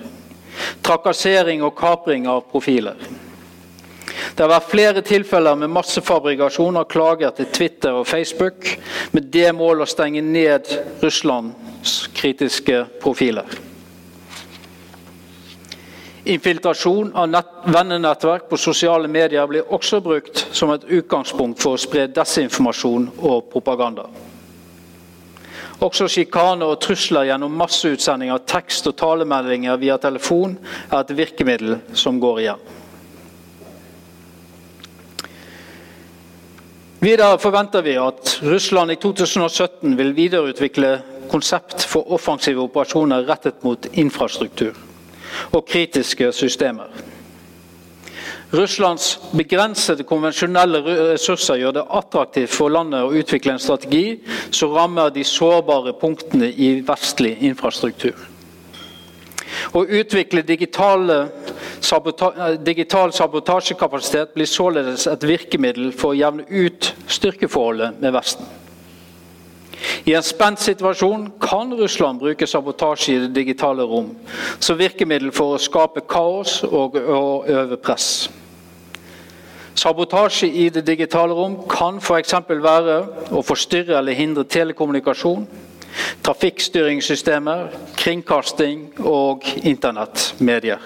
trakassering 0.86 1.64
og 1.64 1.76
kapring 1.78 2.28
av 2.28 2.46
profiler. 2.52 2.98
Det 4.38 4.44
har 4.44 4.52
vært 4.52 4.72
flere 4.72 5.02
tilfeller 5.06 5.56
med 5.58 5.72
massefabrikasjon 5.74 6.78
av 6.78 6.90
klager 6.92 7.32
til 7.38 7.48
Twitter 7.54 7.96
og 7.98 8.08
Facebook, 8.08 8.68
med 9.12 9.32
det 9.34 9.50
mål 9.56 9.82
å 9.82 9.90
stenge 9.90 10.22
ned 10.22 10.70
Russlands 11.02 12.04
kritiske 12.18 12.84
profiler. 13.02 13.58
Infiltrasjon 16.28 17.14
av 17.16 17.36
vennenettverk 17.72 18.50
på 18.50 18.60
sosiale 18.60 19.08
medier 19.08 19.48
blir 19.48 19.70
også 19.74 20.02
brukt 20.04 20.42
som 20.52 20.74
et 20.74 20.84
utgangspunkt 21.00 21.62
for 21.64 21.78
å 21.78 21.82
spre 21.82 22.10
desinformasjon 22.12 23.08
og 23.18 23.48
propaganda. 23.54 24.10
Også 25.78 26.08
sjikane 26.10 26.66
og 26.66 26.80
trusler 26.82 27.28
gjennom 27.30 27.54
masseutsending 27.54 28.32
av 28.34 28.46
tekst- 28.50 28.88
og 28.90 28.96
talemeldinger 28.98 29.78
via 29.78 29.98
telefon 30.02 30.56
er 30.90 31.04
et 31.04 31.14
virkemiddel 31.18 31.78
som 31.94 32.18
går 32.22 32.40
igjen. 32.42 32.64
Videre 36.98 37.38
forventer 37.38 37.86
vi 37.86 37.94
at 38.02 38.40
Russland 38.42 38.92
i 38.92 38.98
2017 38.98 39.94
vil 40.00 40.16
videreutvikle 40.18 40.96
konsept 41.30 41.86
for 41.86 42.10
offensive 42.16 42.64
operasjoner 42.64 43.28
rettet 43.28 43.62
mot 43.62 43.86
infrastruktur 43.94 44.74
og 45.54 45.68
kritiske 45.70 46.32
systemer. 46.34 46.90
Russlands 48.52 49.18
begrensede 49.36 50.06
konvensjonelle 50.08 50.80
ressurser 50.86 51.60
gjør 51.60 51.74
det 51.76 51.84
attraktivt 52.00 52.54
for 52.56 52.72
landet 52.72 53.04
å 53.04 53.12
utvikle 53.20 53.58
en 53.58 53.60
strategi 53.60 54.22
som 54.56 54.72
rammer 54.72 55.12
de 55.12 55.26
sårbare 55.28 55.92
punktene 56.00 56.48
i 56.48 56.78
vestlig 56.88 57.34
infrastruktur. 57.44 58.16
Å 59.76 59.84
utvikle 59.84 60.46
sabota 61.84 62.56
digital 62.64 63.12
sabotasjekapasitet 63.16 64.32
blir 64.36 64.48
således 64.48 65.08
et 65.12 65.28
virkemiddel 65.28 65.92
for 65.92 66.14
å 66.14 66.20
jevne 66.20 66.48
ut 66.48 66.94
styrkeforholdet 67.12 68.00
med 68.00 68.16
Vesten. 68.16 68.48
I 70.06 70.14
en 70.14 70.24
spent 70.24 70.60
situasjon 70.60 71.32
kan 71.42 71.74
Russland 71.74 72.20
bruke 72.20 72.48
sabotasje 72.48 73.14
i 73.14 73.22
det 73.26 73.34
digitale 73.36 73.86
rom 73.88 74.12
som 74.60 74.78
virkemiddel 74.80 75.32
for 75.36 75.56
å 75.56 75.62
skape 75.62 76.04
kaos 76.10 76.62
og 76.68 76.98
å 76.98 77.24
øve 77.48 77.80
press. 77.82 78.28
Sabotasje 79.78 80.50
i 80.50 80.70
det 80.74 80.86
digitale 80.88 81.36
rom 81.38 81.60
kan 81.70 82.00
f.eks. 82.02 82.34
være 82.50 83.00
å 83.30 83.44
forstyrre 83.46 84.00
eller 84.00 84.18
hindre 84.18 84.44
telekommunikasjon, 84.50 85.46
trafikkstyringssystemer, 86.26 87.68
kringkasting 87.98 88.88
og 89.06 89.46
internettmedier. 89.62 90.82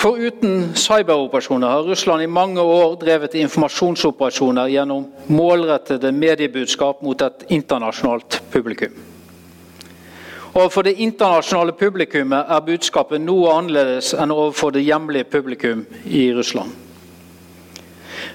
Foruten 0.00 0.70
cyberoperasjoner 0.74 1.68
har 1.68 1.82
Russland 1.82 2.22
i 2.22 2.26
mange 2.26 2.60
år 2.60 2.94
drevet 3.02 3.34
informasjonsoperasjoner 3.36 4.70
gjennom 4.72 5.02
målrettede 5.28 6.08
mediebudskap 6.16 7.02
mot 7.04 7.20
et 7.20 7.44
internasjonalt 7.52 8.38
publikum. 8.52 8.94
Overfor 10.54 10.88
det 10.88 10.94
internasjonale 11.04 11.76
publikummet 11.76 12.48
er 12.48 12.64
budskapet 12.64 13.20
noe 13.20 13.52
annerledes 13.58 14.14
enn 14.16 14.32
overfor 14.32 14.72
det 14.72 14.86
hjemlige 14.88 15.28
publikum 15.36 15.84
i 16.08 16.30
Russland. 16.32 16.72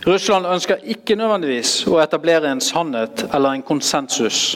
Russland 0.06 0.46
ønsker 0.46 0.86
ikke 0.86 1.18
nødvendigvis 1.18 1.74
å 1.90 1.98
etablere 2.06 2.54
en 2.54 2.62
sannhet 2.62 3.26
eller 3.34 3.58
en 3.58 3.66
konsensus. 3.66 4.54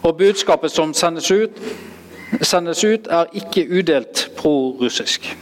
Og 0.00 0.16
budskapet 0.16 0.72
som 0.72 0.96
sendes 0.96 1.28
ut, 1.30 1.60
sendes 2.40 2.84
ut 2.88 3.12
er 3.20 3.28
ikke 3.36 3.68
udelt 3.68 4.30
pro-russisk. 4.40 5.34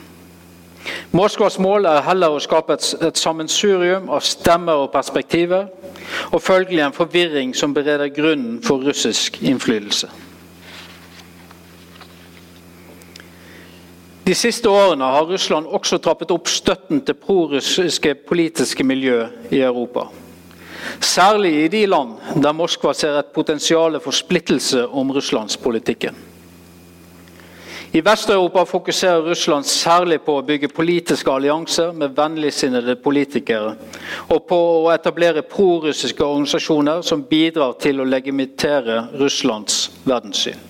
Moskvas 1.13 1.59
mål 1.59 1.85
er 1.91 2.05
heller 2.07 2.33
å 2.33 2.41
skape 2.41 2.77
et, 2.79 2.87
et 3.03 3.19
sammensurium 3.19 4.09
av 4.11 4.25
stemmer 4.25 4.87
og 4.87 4.93
perspektiver, 4.95 5.69
og 6.33 6.43
følgelig 6.43 6.85
en 6.87 6.97
forvirring 6.97 7.55
som 7.57 7.75
bereder 7.75 8.13
grunnen 8.15 8.61
for 8.65 8.83
russisk 8.87 9.41
innflytelse. 9.43 10.11
De 14.31 14.35
siste 14.39 14.71
årene 14.71 15.05
har 15.11 15.27
Russland 15.27 15.67
også 15.67 15.99
trappet 15.99 16.31
opp 16.31 16.47
støtten 16.49 17.01
til 17.03 17.17
prorussiske 17.19 18.15
politiske 18.29 18.85
miljø 18.87 19.25
i 19.51 19.59
Europa. 19.59 20.05
Særlig 21.03 21.65
i 21.65 21.69
de 21.73 21.81
land 21.87 22.43
der 22.43 22.55
Moskva 22.55 22.93
ser 22.95 23.19
et 23.19 23.33
potensial 23.35 23.99
for 24.01 24.15
splittelse 24.15 24.87
om 24.87 25.11
russlandspolitikken. 25.11 26.15
I 27.93 28.01
Vest-Europa 28.01 28.65
fokuserer 28.65 29.25
Russland 29.27 29.67
særlig 29.67 30.21
på 30.23 30.37
å 30.39 30.43
bygge 30.47 30.69
politiske 30.71 31.31
allianser 31.33 31.91
med 31.91 32.13
vennligsinnede 32.15 32.95
politikere, 33.03 33.73
og 34.31 34.45
på 34.47 34.59
å 34.85 34.93
etablere 34.95 35.43
prorussiske 35.43 36.23
organisasjoner 36.23 37.03
som 37.03 37.25
bidrar 37.27 37.75
til 37.83 37.99
å 37.99 38.07
legimitere 38.07 39.09
Russlands 39.19 39.89
verdenssyn. 40.05 40.61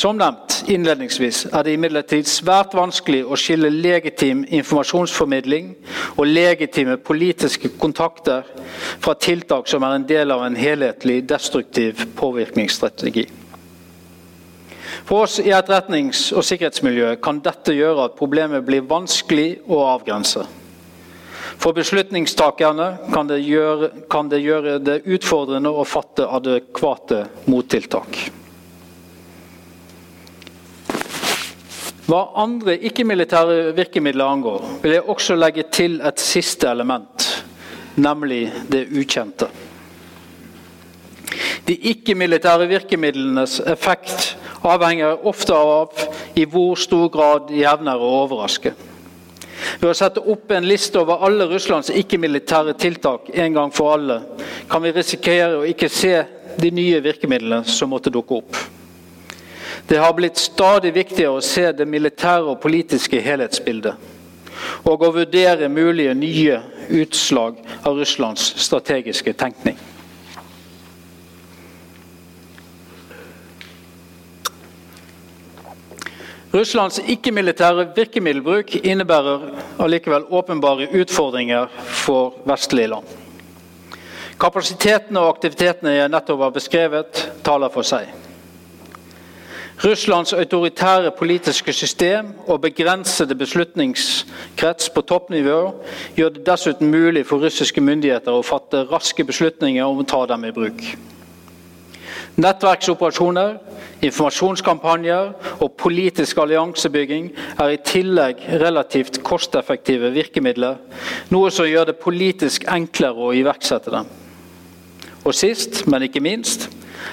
Som 0.00 0.16
nevnt 0.16 0.62
innledningsvis 0.72 1.42
er 1.50 1.66
det 1.66 1.74
imidlertid 1.76 2.24
svært 2.30 2.72
vanskelig 2.72 3.20
å 3.26 3.36
skille 3.36 3.68
legitim 3.68 4.46
informasjonsformidling 4.48 5.74
og 6.14 6.24
legitime 6.30 6.96
politiske 6.96 7.68
kontakter 7.76 8.48
fra 8.96 9.12
tiltak 9.12 9.68
som 9.68 9.84
er 9.84 9.98
en 9.98 10.08
del 10.08 10.32
av 10.32 10.46
en 10.46 10.56
helhetlig 10.56 11.20
destruktiv 11.28 12.06
påvirkningsstrategi. 12.16 13.26
For 15.04 15.24
oss 15.24 15.38
i 15.40 15.50
etterretnings- 15.50 16.30
og 16.36 16.44
sikkerhetsmiljø 16.46 17.16
kan 17.22 17.40
dette 17.44 17.74
gjøre 17.74 18.08
at 18.08 18.16
problemet 18.18 18.64
blir 18.66 18.86
vanskelig 18.86 19.60
å 19.68 19.82
avgrense. 19.96 20.44
For 21.60 21.76
beslutningstakerne 21.76 23.12
kan 23.12 23.28
det, 23.28 23.42
gjøre, 23.44 23.90
kan 24.08 24.30
det 24.32 24.40
gjøre 24.40 24.78
det 24.80 25.02
utfordrende 25.04 25.68
å 25.68 25.84
fatte 25.84 26.24
adekvate 26.24 27.24
mottiltak. 27.52 28.20
Hva 32.10 32.22
andre 32.42 32.74
ikke-militære 32.88 33.74
virkemidler 33.76 34.26
angår, 34.26 34.64
vil 34.82 34.96
jeg 34.96 35.04
også 35.12 35.36
legge 35.36 35.66
til 35.70 36.00
et 36.02 36.18
siste 36.18 36.66
element, 36.66 37.26
nemlig 38.00 38.48
det 38.72 38.86
ukjente. 38.96 39.46
De 41.68 41.76
ikke-militære 41.92 42.66
virkemidlenes 42.72 43.60
effekt 43.68 44.32
avhenger 44.62 45.26
ofte 45.26 45.54
av 45.56 45.92
i 46.34 46.44
hvor 46.44 46.76
stor 46.78 47.08
grad 47.12 47.48
de 47.48 47.64
evner 47.64 48.00
å 48.00 48.14
overraske. 48.24 48.72
Ved 49.80 49.90
å 49.90 49.96
sette 49.96 50.22
opp 50.32 50.50
en 50.56 50.68
liste 50.68 51.00
over 51.00 51.24
alle 51.26 51.46
Russlands 51.50 51.92
ikke-militære 51.92 52.74
tiltak 52.80 53.28
en 53.34 53.56
gang 53.56 53.72
for 53.74 53.94
alle, 53.94 54.20
kan 54.70 54.82
vi 54.82 54.92
risikere 54.96 55.60
å 55.60 55.66
ikke 55.68 55.90
se 55.92 56.14
de 56.60 56.70
nye 56.74 57.00
virkemidlene 57.04 57.64
som 57.68 57.92
måtte 57.92 58.12
dukke 58.12 58.40
opp. 58.40 58.56
Det 59.86 59.98
har 59.98 60.14
blitt 60.14 60.38
stadig 60.38 60.92
viktigere 60.94 61.38
å 61.38 61.44
se 61.44 61.70
det 61.72 61.86
militære 61.88 62.52
og 62.52 62.60
politiske 62.62 63.20
helhetsbildet. 63.24 64.08
Og 64.86 65.02
å 65.02 65.12
vurdere 65.14 65.70
mulige 65.72 66.14
nye 66.14 66.60
utslag 67.00 67.58
av 67.82 67.96
Russlands 67.98 68.52
strategiske 68.60 69.32
tenkning. 69.32 69.78
Russlands 76.54 76.98
ikke-militære 77.06 77.84
virkemiddelbruk 77.94 78.72
innebærer 78.82 79.42
allikevel 79.78 80.24
åpenbare 80.34 80.88
utfordringer 81.00 81.68
for 81.86 82.34
vestlige 82.44 82.90
land. 82.90 83.12
Kapasitetene 84.40 85.20
og 85.20 85.36
aktivitetene 85.36 85.92
jeg 85.94 86.10
nettopp 86.10 86.42
har 86.42 86.50
beskrevet, 86.56 87.20
taler 87.46 87.70
for 87.70 87.86
seg. 87.86 88.08
Russlands 89.84 90.32
autoritære 90.32 91.12
politiske 91.18 91.72
system 91.72 92.32
og 92.46 92.60
begrensede 92.66 93.38
beslutningskrets 93.38 94.90
på 94.90 95.04
toppnivå 95.06 95.60
gjør 96.18 96.34
det 96.34 96.44
dessuten 96.50 96.90
mulig 96.90 97.22
for 97.30 97.46
russiske 97.46 97.80
myndigheter 97.80 98.34
å 98.34 98.42
fatte 98.44 98.82
raske 98.90 99.24
beslutninger 99.24 99.86
om 99.86 100.02
å 100.02 100.08
ta 100.08 100.26
dem 100.34 100.50
i 100.50 100.52
bruk. 100.52 100.82
Nettverksoperasjoner, 102.38 103.56
informasjonskampanjer 104.06 105.32
og 105.60 105.72
politisk 105.80 106.38
alliansebygging 106.40 107.30
er 107.58 107.74
i 107.74 107.80
tillegg 107.84 108.44
relativt 108.62 109.20
kosteffektive 109.26 110.12
virkemidler, 110.14 110.78
noe 111.34 111.50
som 111.52 111.68
gjør 111.68 111.90
det 111.90 111.98
politisk 112.00 112.68
enklere 112.70 113.26
å 113.28 113.34
iverksette 113.36 113.92
dem. 113.92 114.08
Og 115.24 115.36
sist, 115.36 115.82
men 115.90 116.06
ikke 116.06 116.22
minst, 116.24 116.70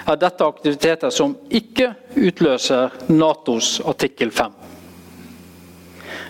er 0.07 0.19
dette 0.19 0.45
aktiviteter 0.45 1.11
som 1.11 1.35
ikke 1.49 1.91
utløser 2.15 2.93
Natos 3.11 3.77
artikkel 3.87 4.31
5. 4.31 4.55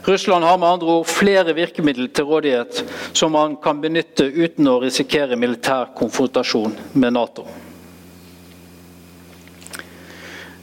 Russland 0.08 0.46
har 0.48 0.58
med 0.58 0.70
andre 0.70 0.94
ord 1.02 1.10
flere 1.12 1.54
virkemidler 1.54 2.08
til 2.16 2.30
rådighet 2.30 2.84
som 3.12 3.34
man 3.36 3.58
kan 3.62 3.82
benytte 3.84 4.24
uten 4.24 4.70
å 4.72 4.80
risikere 4.80 5.36
militær 5.36 5.92
konfrontasjon 5.98 6.78
med 6.96 7.18
Nato. 7.18 7.44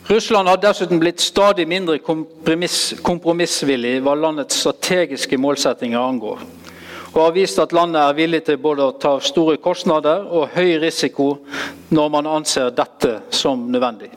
Russland 0.07 0.49
har 0.49 0.57
dessuten 0.61 1.01
blitt 1.01 1.21
stadig 1.21 1.65
mindre 1.69 1.97
kompromiss, 2.05 2.93
kompromissvillig 3.03 4.03
hva 4.05 4.13
landets 4.19 4.59
strategiske 4.61 5.39
målsettinger 5.41 5.97
angår, 5.97 6.43
og 7.15 7.21
har 7.23 7.33
vist 7.33 7.61
at 7.63 7.73
landet 7.73 8.03
er 8.03 8.19
villig 8.19 8.43
til 8.45 8.59
både 8.61 8.85
å 8.85 8.97
ta 9.01 9.15
store 9.25 9.57
kostnader 9.65 10.27
og 10.29 10.53
høy 10.53 10.77
risiko 10.83 11.31
når 11.89 12.13
man 12.13 12.29
anser 12.29 12.75
dette 12.77 13.15
som 13.33 13.65
nødvendig. 13.73 14.11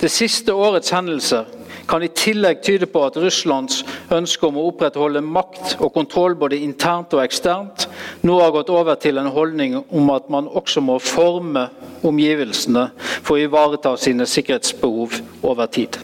Det 0.00 0.08
siste 0.08 0.54
årets 0.56 0.94
hendelser 0.96 1.44
kan 1.92 2.02
i 2.02 2.08
tillegg 2.08 2.62
tyde 2.64 2.86
på 2.88 3.02
at 3.04 3.18
Russlands 3.20 3.82
ønske 4.16 4.46
om 4.48 4.56
å 4.56 4.64
opprettholde 4.70 5.20
makt 5.20 5.74
og 5.76 5.90
kontroll 5.92 6.38
både 6.40 6.56
internt 6.64 7.12
og 7.12 7.20
eksternt 7.20 7.84
nå 8.24 8.38
har 8.40 8.54
gått 8.54 8.70
over 8.72 8.96
til 8.96 9.20
en 9.20 9.28
holdning 9.34 9.76
om 9.82 10.12
at 10.14 10.30
man 10.32 10.48
også 10.48 10.80
må 10.80 10.96
forme 11.04 11.66
omgivelsene 12.08 12.86
for 13.10 13.36
å 13.36 13.44
ivareta 13.44 13.92
sine 14.00 14.24
sikkerhetsbehov 14.24 15.18
over 15.44 15.68
tid. 15.68 15.98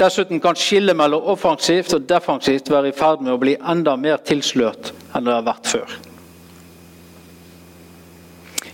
Dessuten 0.00 0.42
kan 0.42 0.58
skillet 0.58 0.98
mellom 0.98 1.30
offensivt 1.30 1.94
og 1.94 2.08
defensivt 2.10 2.72
være 2.74 2.90
i 2.90 2.96
ferd 2.98 3.22
med 3.22 3.36
å 3.36 3.38
bli 3.38 3.54
enda 3.62 3.94
mer 3.94 4.18
tilslørt 4.26 4.90
enn 5.14 5.30
det 5.30 5.36
har 5.36 5.46
vært 5.46 5.70
før. 5.76 5.94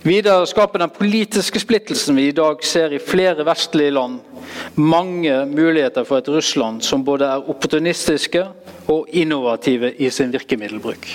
Videre 0.00 0.46
skaper 0.48 0.80
den 0.80 0.92
politiske 0.96 1.60
splittelsen 1.60 2.16
vi 2.16 2.30
i 2.30 2.36
dag 2.36 2.62
ser 2.64 2.94
i 2.96 3.02
flere 3.04 3.44
vestlige 3.44 3.92
land, 3.92 4.20
mange 4.80 5.34
muligheter 5.50 6.06
for 6.08 6.22
et 6.22 6.30
Russland 6.32 6.80
som 6.86 7.04
både 7.04 7.28
er 7.28 7.50
opportunistiske 7.52 8.46
og 8.88 9.12
innovative 9.12 9.92
i 10.00 10.08
sin 10.10 10.32
virkemiddelbruk. 10.32 11.10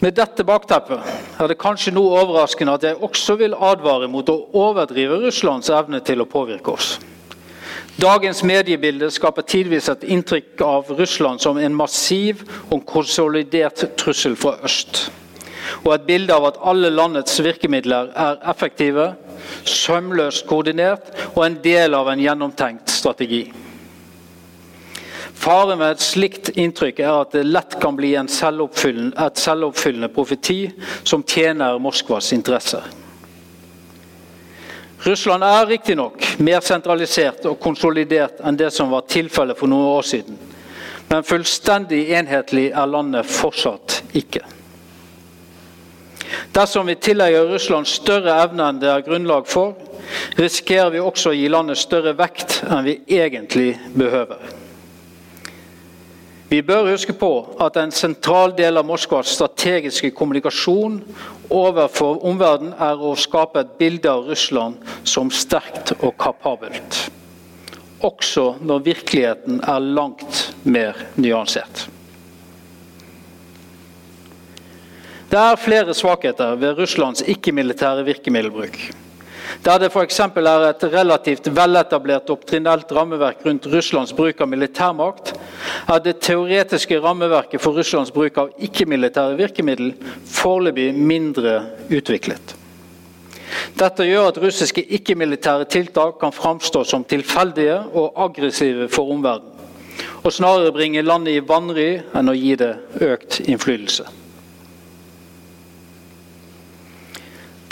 Med 0.00 0.16
dette 0.16 0.44
bakteppet 0.48 1.40
er 1.40 1.48
det 1.48 1.60
kanskje 1.60 1.92
noe 1.92 2.16
overraskende 2.22 2.74
at 2.76 2.88
jeg 2.88 3.04
også 3.04 3.36
vil 3.40 3.56
advare 3.56 4.08
mot 4.08 4.28
å 4.32 4.42
overdrive 4.64 5.20
Russlands 5.26 5.68
evne 5.72 6.00
til 6.04 6.24
å 6.24 6.28
påvirke 6.28 6.72
oss. 6.72 6.96
Dagens 8.00 8.42
mediebilde 8.42 9.10
skaper 9.14 9.46
tidvis 9.46 9.88
et 9.88 10.02
inntrykk 10.10 10.62
av 10.66 10.88
Russland 10.98 11.40
som 11.40 11.58
en 11.58 11.76
massiv 11.78 12.42
og 12.70 12.82
konsolidert 12.90 13.84
trussel 14.00 14.34
fra 14.36 14.56
øst 14.66 15.06
og 15.84 15.94
et 15.94 16.06
bilde 16.08 16.32
av 16.34 16.46
at 16.48 16.58
alle 16.64 16.90
landets 16.92 17.38
virkemidler 17.44 18.10
er 18.20 18.40
effektive, 18.50 19.12
sømløst 19.68 20.46
koordinert 20.48 21.10
og 21.34 21.44
en 21.46 21.58
del 21.64 21.96
av 21.96 22.10
en 22.12 22.20
gjennomtenkt 22.20 22.92
strategi. 22.92 23.46
Faren 25.34 25.78
med 25.80 25.96
et 25.96 26.04
slikt 26.04 26.52
inntrykk 26.56 27.02
er 27.04 27.12
at 27.20 27.34
det 27.36 27.44
lett 27.44 27.76
kan 27.82 27.96
bli 27.98 28.14
et 28.16 28.32
selvoppfyllende 28.32 30.08
profeti 30.14 30.60
som 31.02 31.24
tjener 31.26 31.80
Moskvas 31.82 32.32
interesser. 32.32 32.86
Russland 35.04 35.44
er 35.44 35.66
riktignok 35.68 36.22
mer 36.40 36.64
sentralisert 36.64 37.44
og 37.50 37.58
konsolidert 37.60 38.40
enn 38.40 38.56
det 38.56 38.70
som 38.72 38.88
var 38.88 39.04
tilfellet 39.10 39.58
for 39.58 39.68
noen 39.68 39.90
år 39.98 40.06
siden. 40.08 40.38
Men 41.10 41.26
fullstendig 41.28 42.06
enhetlig 42.16 42.70
er 42.72 42.88
landet 42.88 43.28
fortsatt 43.28 44.00
ikke. 44.16 44.40
Dersom 46.56 46.88
vi 46.88 46.96
tillegger 46.96 47.52
Russland 47.52 47.86
større 47.90 48.38
evne 48.46 48.70
enn 48.70 48.80
det 48.80 48.88
er 48.90 49.04
grunnlag 49.04 49.44
for, 49.50 49.76
risikerer 50.40 50.94
vi 50.94 51.04
også 51.04 51.34
å 51.34 51.36
gi 51.36 51.48
landet 51.52 51.78
større 51.78 52.16
vekt 52.16 52.62
enn 52.64 52.86
vi 52.88 52.98
egentlig 53.20 53.74
behøver. 53.92 54.63
Vi 56.48 56.60
bør 56.62 56.90
huske 56.90 57.14
på 57.16 57.30
at 57.64 57.76
en 57.80 57.92
sentral 57.94 58.52
del 58.56 58.76
av 58.76 58.84
Moskvas 58.86 59.32
strategiske 59.32 60.10
kommunikasjon 60.14 60.98
overfor 61.48 62.20
omverdenen 62.28 62.76
er 62.84 63.00
å 63.00 63.14
skape 63.18 63.62
et 63.64 63.72
bilde 63.80 64.10
av 64.10 64.28
Russland 64.28 64.76
som 65.08 65.32
sterkt 65.32 65.94
og 66.00 66.12
kapabelt. 66.20 67.06
Også 68.04 68.54
når 68.60 68.84
virkeligheten 68.90 69.62
er 69.64 69.88
langt 69.96 70.50
mer 70.68 71.06
nyansert. 71.16 71.86
Det 75.32 75.40
er 75.40 75.58
flere 75.58 75.96
svakheter 75.96 76.54
ved 76.60 76.76
Russlands 76.78 77.24
ikke-militære 77.26 78.04
virkemiddelbruk. 78.06 78.76
Der 79.64 79.78
det 79.80 79.88
f.eks. 79.94 80.18
er 80.20 80.64
et 80.68 80.82
relativt 80.92 81.46
veletablert 81.56 82.26
doktrinelt 82.28 82.90
rammeverk 82.92 83.46
rundt 83.46 83.66
Russlands 83.72 84.12
bruk 84.12 84.42
av 84.44 84.48
militærmakt, 84.52 85.30
er 85.88 86.02
det 86.04 86.18
teoretiske 86.20 86.98
rammeverket 87.00 87.62
for 87.64 87.72
Russlands 87.72 88.12
bruk 88.12 88.36
av 88.42 88.50
ikke-militære 88.60 89.38
virkemiddel 89.38 89.94
foreløpig 90.28 90.90
mindre 90.92 91.54
utviklet. 91.88 92.52
Dette 93.80 94.04
gjør 94.04 94.28
at 94.28 94.40
russiske 94.42 94.84
ikke-militære 94.98 95.64
tiltak 95.72 96.18
kan 96.20 96.34
framstå 96.36 96.82
som 96.84 97.06
tilfeldige 97.08 97.78
og 97.94 98.20
aggressive 98.26 98.90
for 98.92 99.14
omverdenen, 99.16 99.56
og 100.24 100.32
snarere 100.32 100.74
bringe 100.76 101.06
landet 101.06 101.38
i 101.38 101.46
vanry 101.48 101.88
enn 102.12 102.28
å 102.28 102.36
gi 102.36 102.52
det 102.60 102.74
økt 103.00 103.40
innflytelse. 103.48 104.23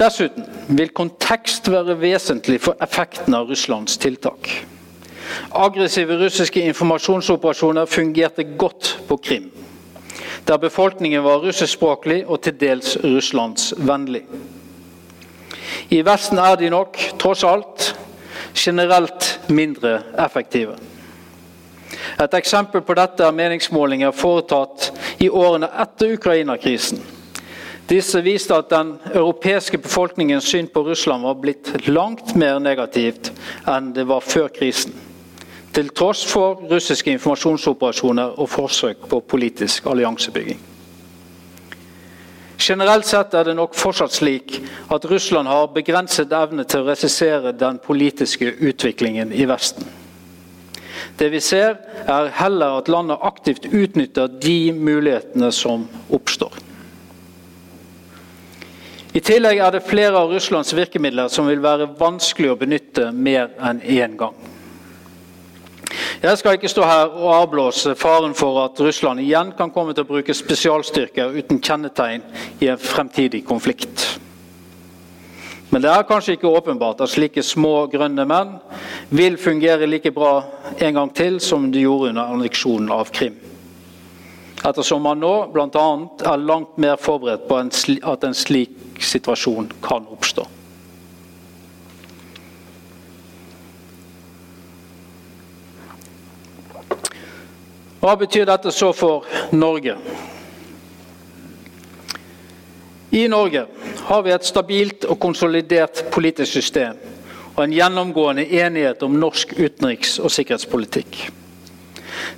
Dessuten 0.00 0.46
vil 0.68 0.88
kontekst 0.94 1.68
være 1.70 1.98
vesentlig 2.00 2.61
for 2.64 2.81
effekten 2.83 3.35
av 3.37 3.50
Russlands 3.50 3.98
tiltak. 4.00 4.48
Aggressive 5.55 6.16
russiske 6.20 6.62
informasjonsoperasjoner 6.72 7.87
fungerte 7.87 8.44
godt 8.59 8.98
på 9.09 9.16
Krim, 9.16 9.50
der 10.48 10.57
befolkningen 10.57 11.24
var 11.24 11.44
russiskspråklig 11.44 12.24
og 12.26 12.40
til 12.42 12.57
dels 12.61 12.96
russlandsvennlig. 13.05 14.24
I 15.90 16.00
Vesten 16.05 16.38
er 16.38 16.57
de 16.57 16.70
nok, 16.72 16.98
tross 17.20 17.44
alt, 17.44 17.92
generelt 18.57 19.40
mindre 19.48 20.00
effektive. 20.18 20.76
Et 22.20 22.35
eksempel 22.35 22.81
på 22.81 22.94
dette 22.96 23.24
er 23.24 23.37
meningsmålinger 23.37 24.12
foretatt 24.16 24.90
i 25.20 25.28
årene 25.28 25.68
etter 25.85 26.16
Ukraina-krisen 26.16 27.00
disse 27.88 28.21
viste 28.23 28.55
at 28.55 28.71
den 28.71 28.95
europeiske 29.12 29.79
befolkningens 29.83 30.45
syn 30.49 30.68
på 30.71 30.85
Russland 30.87 31.27
var 31.27 31.40
blitt 31.42 31.73
langt 31.88 32.35
mer 32.38 32.61
negativt 32.62 33.33
enn 33.68 33.92
det 33.97 34.07
var 34.09 34.25
før 34.25 34.53
krisen. 34.55 34.95
Til 35.73 35.88
tross 35.97 36.23
for 36.29 36.61
russiske 36.71 37.11
informasjonsoperasjoner 37.16 38.37
og 38.40 38.49
forsøk 38.53 39.09
på 39.09 39.21
politisk 39.25 39.87
alliansebygging. 39.88 40.61
Generelt 42.63 43.09
sett 43.09 43.33
er 43.35 43.48
det 43.48 43.56
nok 43.59 43.75
fortsatt 43.75 44.15
slik 44.15 44.61
at 44.92 45.06
Russland 45.11 45.50
har 45.50 45.73
begrenset 45.75 46.33
evne 46.37 46.63
til 46.69 46.85
å 46.85 46.90
regissere 46.92 47.50
den 47.59 47.81
politiske 47.83 48.52
utviklingen 48.61 49.33
i 49.35 49.48
Vesten. 49.50 49.88
Det 51.19 51.33
vi 51.33 51.40
ser, 51.42 51.81
er 52.06 52.31
heller 52.38 52.79
at 52.79 52.90
landet 52.92 53.25
aktivt 53.27 53.67
utnytter 53.67 54.31
de 54.42 54.71
mulighetene 54.77 55.50
som 55.52 55.88
oppstår. 56.13 56.62
I 59.13 59.21
tillegg 59.21 59.58
er 59.60 59.75
det 59.75 59.85
flere 59.85 60.17
av 60.17 60.31
Russlands 60.33 60.73
virkemidler 60.73 61.29
som 61.29 61.44
vil 61.44 61.60
være 61.60 61.90
vanskelig 61.98 62.48
å 62.48 62.56
benytte 62.56 63.10
mer 63.13 63.50
enn 63.60 63.83
én 63.85 64.17
gang. 64.17 64.37
Jeg 66.23 66.38
skal 66.38 66.56
ikke 66.56 66.71
stå 66.71 66.87
her 66.87 67.10
og 67.10 67.33
avblåse 67.35 67.92
faren 67.98 68.33
for 68.38 68.63
at 68.63 68.81
Russland 68.81 69.21
igjen 69.21 69.52
kan 69.58 69.73
komme 69.75 69.92
til 69.92 70.06
å 70.06 70.08
bruke 70.08 70.33
spesialstyrker 70.33 71.35
uten 71.37 71.60
kjennetegn 71.60 72.25
i 72.65 72.71
en 72.73 72.81
fremtidig 72.81 73.42
konflikt. 73.44 74.06
Men 75.73 75.85
det 75.85 75.90
er 75.92 76.08
kanskje 76.08 76.37
ikke 76.37 76.52
åpenbart 76.52 77.00
at 77.04 77.13
slike 77.13 77.42
små, 77.44 77.88
grønne 77.92 78.25
menn 78.29 78.54
vil 79.13 79.37
fungere 79.40 79.88
like 79.88 80.13
bra 80.15 80.38
en 80.79 80.96
gang 80.96 81.13
til 81.17 81.40
som 81.40 81.69
de 81.73 81.85
gjorde 81.85 82.15
under 82.15 82.33
anneksjonen 82.33 82.92
av 82.92 83.13
Krim. 83.13 83.37
Ettersom 84.63 85.02
man 85.02 85.21
nå 85.21 85.35
bl.a. 85.52 85.87
er 86.33 86.44
langt 86.46 86.79
mer 86.81 87.00
forberedt 87.00 87.48
på 87.48 87.58
at 87.58 88.25
en 88.29 88.37
slik 88.37 88.77
situasjon 89.05 89.71
kan 89.83 90.07
oppstå. 90.11 90.46
Hva 98.03 98.17
betyr 98.19 98.48
dette 98.48 98.73
så 98.75 98.90
for 98.96 99.29
Norge? 99.55 99.94
I 103.13 103.29
Norge 103.29 103.67
har 104.09 104.23
vi 104.25 104.33
et 104.35 104.48
stabilt 104.48 105.05
og 105.05 105.21
konsolidert 105.23 106.07
politisk 106.11 106.53
system 106.57 106.98
og 107.53 107.61
en 107.63 107.75
gjennomgående 107.77 108.46
enighet 108.48 109.03
om 109.05 109.19
norsk 109.21 109.53
utenriks- 109.59 110.17
og 110.19 110.33
sikkerhetspolitikk. 110.33 111.29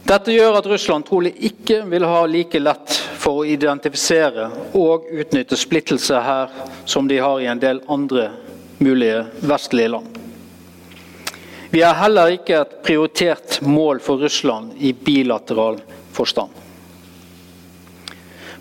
Dette 0.05 0.33
gjør 0.35 0.59
at 0.59 0.67
Russland 0.69 1.07
trolig 1.09 1.33
ikke 1.49 1.83
vil 1.91 2.07
ha 2.07 2.25
like 2.29 2.61
lett 2.61 2.99
for 3.21 3.41
å 3.41 3.47
identifisere 3.49 4.51
og 4.77 5.09
utnytte 5.11 5.59
splittelse 5.59 6.21
her 6.21 6.53
som 6.85 7.09
de 7.09 7.19
har 7.23 7.41
i 7.41 7.49
en 7.51 7.63
del 7.63 7.81
andre 7.89 8.29
mulige 8.79 9.25
vestlige 9.41 9.95
land. 9.97 10.21
Vi 11.75 11.81
er 11.83 11.97
heller 11.99 12.37
ikke 12.37 12.61
et 12.61 12.77
prioritert 12.87 13.59
mål 13.67 13.99
for 14.05 14.23
Russland 14.23 14.77
i 14.79 14.93
bilateral 14.95 15.81
forstand. 16.15 16.53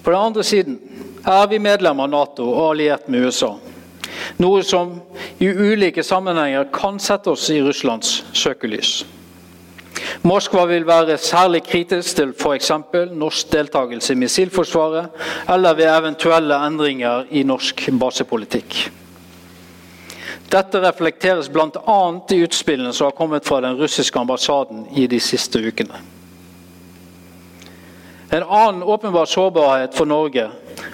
På 0.04 0.12
den 0.12 0.20
andre 0.20 0.44
siden 0.44 0.80
er 1.26 1.46
vi 1.48 1.60
medlem 1.62 2.00
av 2.04 2.10
Nato 2.10 2.48
og 2.50 2.72
alliert 2.72 3.06
med 3.08 3.28
USA. 3.28 3.54
Noe 4.42 4.64
som 4.66 4.96
i 5.38 5.48
ulike 5.48 6.04
sammenhenger 6.04 6.72
kan 6.74 6.98
sette 7.00 7.32
oss 7.32 7.46
i 7.54 7.62
Russlands 7.62 8.24
søkelys. 8.34 9.04
Moskva 10.24 10.64
vil 10.66 10.86
være 10.88 11.18
særlig 11.20 11.64
kritisk 11.68 12.16
til 12.16 12.30
f.eks. 12.32 12.72
norsk 13.12 13.52
deltakelse 13.52 14.14
i 14.14 14.16
missilforsvaret, 14.22 15.10
eller 15.52 15.74
ved 15.76 15.90
eventuelle 15.92 16.60
endringer 16.68 17.26
i 17.32 17.44
norsk 17.44 17.90
basepolitikk. 18.00 18.78
Dette 20.54 20.80
reflekteres 20.80 21.50
bl.a. 21.50 22.00
i 22.32 22.42
utspillene 22.46 22.94
som 22.94 23.10
har 23.10 23.18
kommet 23.18 23.46
fra 23.46 23.60
den 23.62 23.76
russiske 23.76 24.20
ambassaden 24.20 24.88
i 24.96 25.08
de 25.12 25.20
siste 25.20 25.60
ukene. 25.60 26.00
En 28.32 28.44
annen 28.48 28.84
åpenbar 28.84 29.26
sårbarhet 29.26 29.94
for 29.94 30.06
Norge 30.06 30.48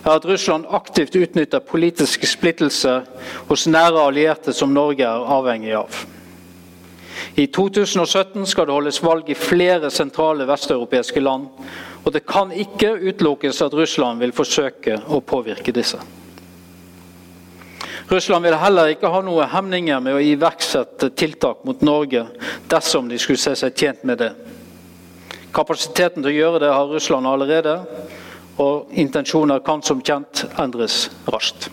er 0.05 0.11
at 0.11 0.25
Russland 0.25 0.65
aktivt 0.69 1.15
utnytter 1.15 1.59
politiske 1.59 2.27
splittelser 2.27 3.05
hos 3.47 3.67
nære 3.67 4.07
allierte 4.09 4.53
som 4.53 4.73
Norge 4.73 5.05
er 5.05 5.29
avhengig 5.37 5.75
av. 5.77 6.07
I 7.39 7.47
2017 7.47 8.45
skal 8.51 8.67
det 8.67 8.73
holdes 8.75 8.97
valg 8.99 9.29
i 9.31 9.35
flere 9.37 9.87
sentrale 9.93 10.43
vesteuropeiske 10.49 11.21
land, 11.23 11.45
og 12.03 12.11
det 12.11 12.25
kan 12.27 12.51
ikke 12.51 12.97
utelukkes 12.99 13.61
at 13.63 13.75
Russland 13.79 14.19
vil 14.19 14.35
forsøke 14.35 14.97
å 15.07 15.21
påvirke 15.23 15.71
disse. 15.71 16.01
Russland 18.09 18.43
vil 18.43 18.57
heller 18.59 18.91
ikke 18.91 19.11
ha 19.13 19.21
noen 19.23 19.51
hemninger 19.53 20.03
med 20.03 20.17
å 20.17 20.23
iverksette 20.33 21.11
tiltak 21.15 21.63
mot 21.63 21.79
Norge 21.85 22.25
dersom 22.67 23.07
de 23.07 23.19
skulle 23.21 23.39
se 23.39 23.55
seg 23.61 23.75
tjent 23.77 24.03
med 24.03 24.19
det. 24.19 24.31
Kapasiteten 25.55 26.25
til 26.25 26.33
å 26.33 26.37
gjøre 26.41 26.63
det 26.65 26.75
har 26.75 26.91
Russland 26.91 27.29
allerede, 27.29 27.79
og 28.59 28.91
intensjoner 28.99 29.63
kan 29.63 29.85
som 29.85 30.03
kjent 30.03 30.43
endres 30.59 31.05
raskt. 31.31 31.69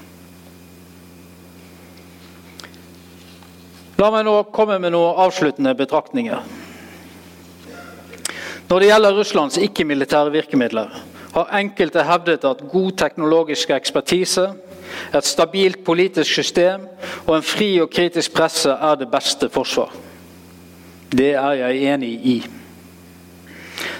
La 3.96 4.10
meg 4.12 4.26
nå 4.26 4.34
komme 4.52 4.76
med 4.82 4.92
noen 4.92 5.16
avsluttende 5.24 5.72
betraktninger. 5.76 6.40
Når 8.66 8.82
det 8.82 8.88
gjelder 8.90 9.14
Russlands 9.16 9.56
ikke-militære 9.62 10.32
virkemidler, 10.34 10.90
har 11.36 11.52
enkelte 11.58 12.04
hevdet 12.04 12.44
at 12.48 12.64
god 12.72 12.96
teknologisk 13.00 13.70
ekspertise 13.72 14.50
et 15.14 15.24
stabilt 15.24 15.84
politisk 15.84 16.34
system 16.34 16.86
og 17.26 17.36
en 17.36 17.46
fri 17.46 17.68
og 17.82 17.90
kritisk 17.92 18.34
presse 18.36 18.70
er 18.70 18.98
det 19.00 19.08
beste 19.12 19.48
forsvar. 19.52 19.92
Det 21.12 21.32
er 21.34 21.52
jeg 21.60 21.94
enig 21.94 22.12
i. 22.26 22.36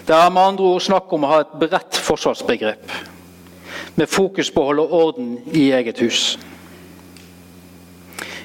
Det 0.07 0.15
er 0.15 0.31
med 0.31 0.43
andre 0.43 0.65
ord 0.65 0.83
snakk 0.83 1.13
om 1.13 1.25
å 1.25 1.31
ha 1.31 1.41
et 1.45 1.57
bredt 1.61 1.99
forsvarsbegrep, 2.07 2.93
med 3.97 4.11
fokus 4.11 4.51
på 4.51 4.63
å 4.63 4.71
holde 4.71 4.87
orden 5.01 5.33
i 5.53 5.71
eget 5.75 6.01
hus. 6.05 6.37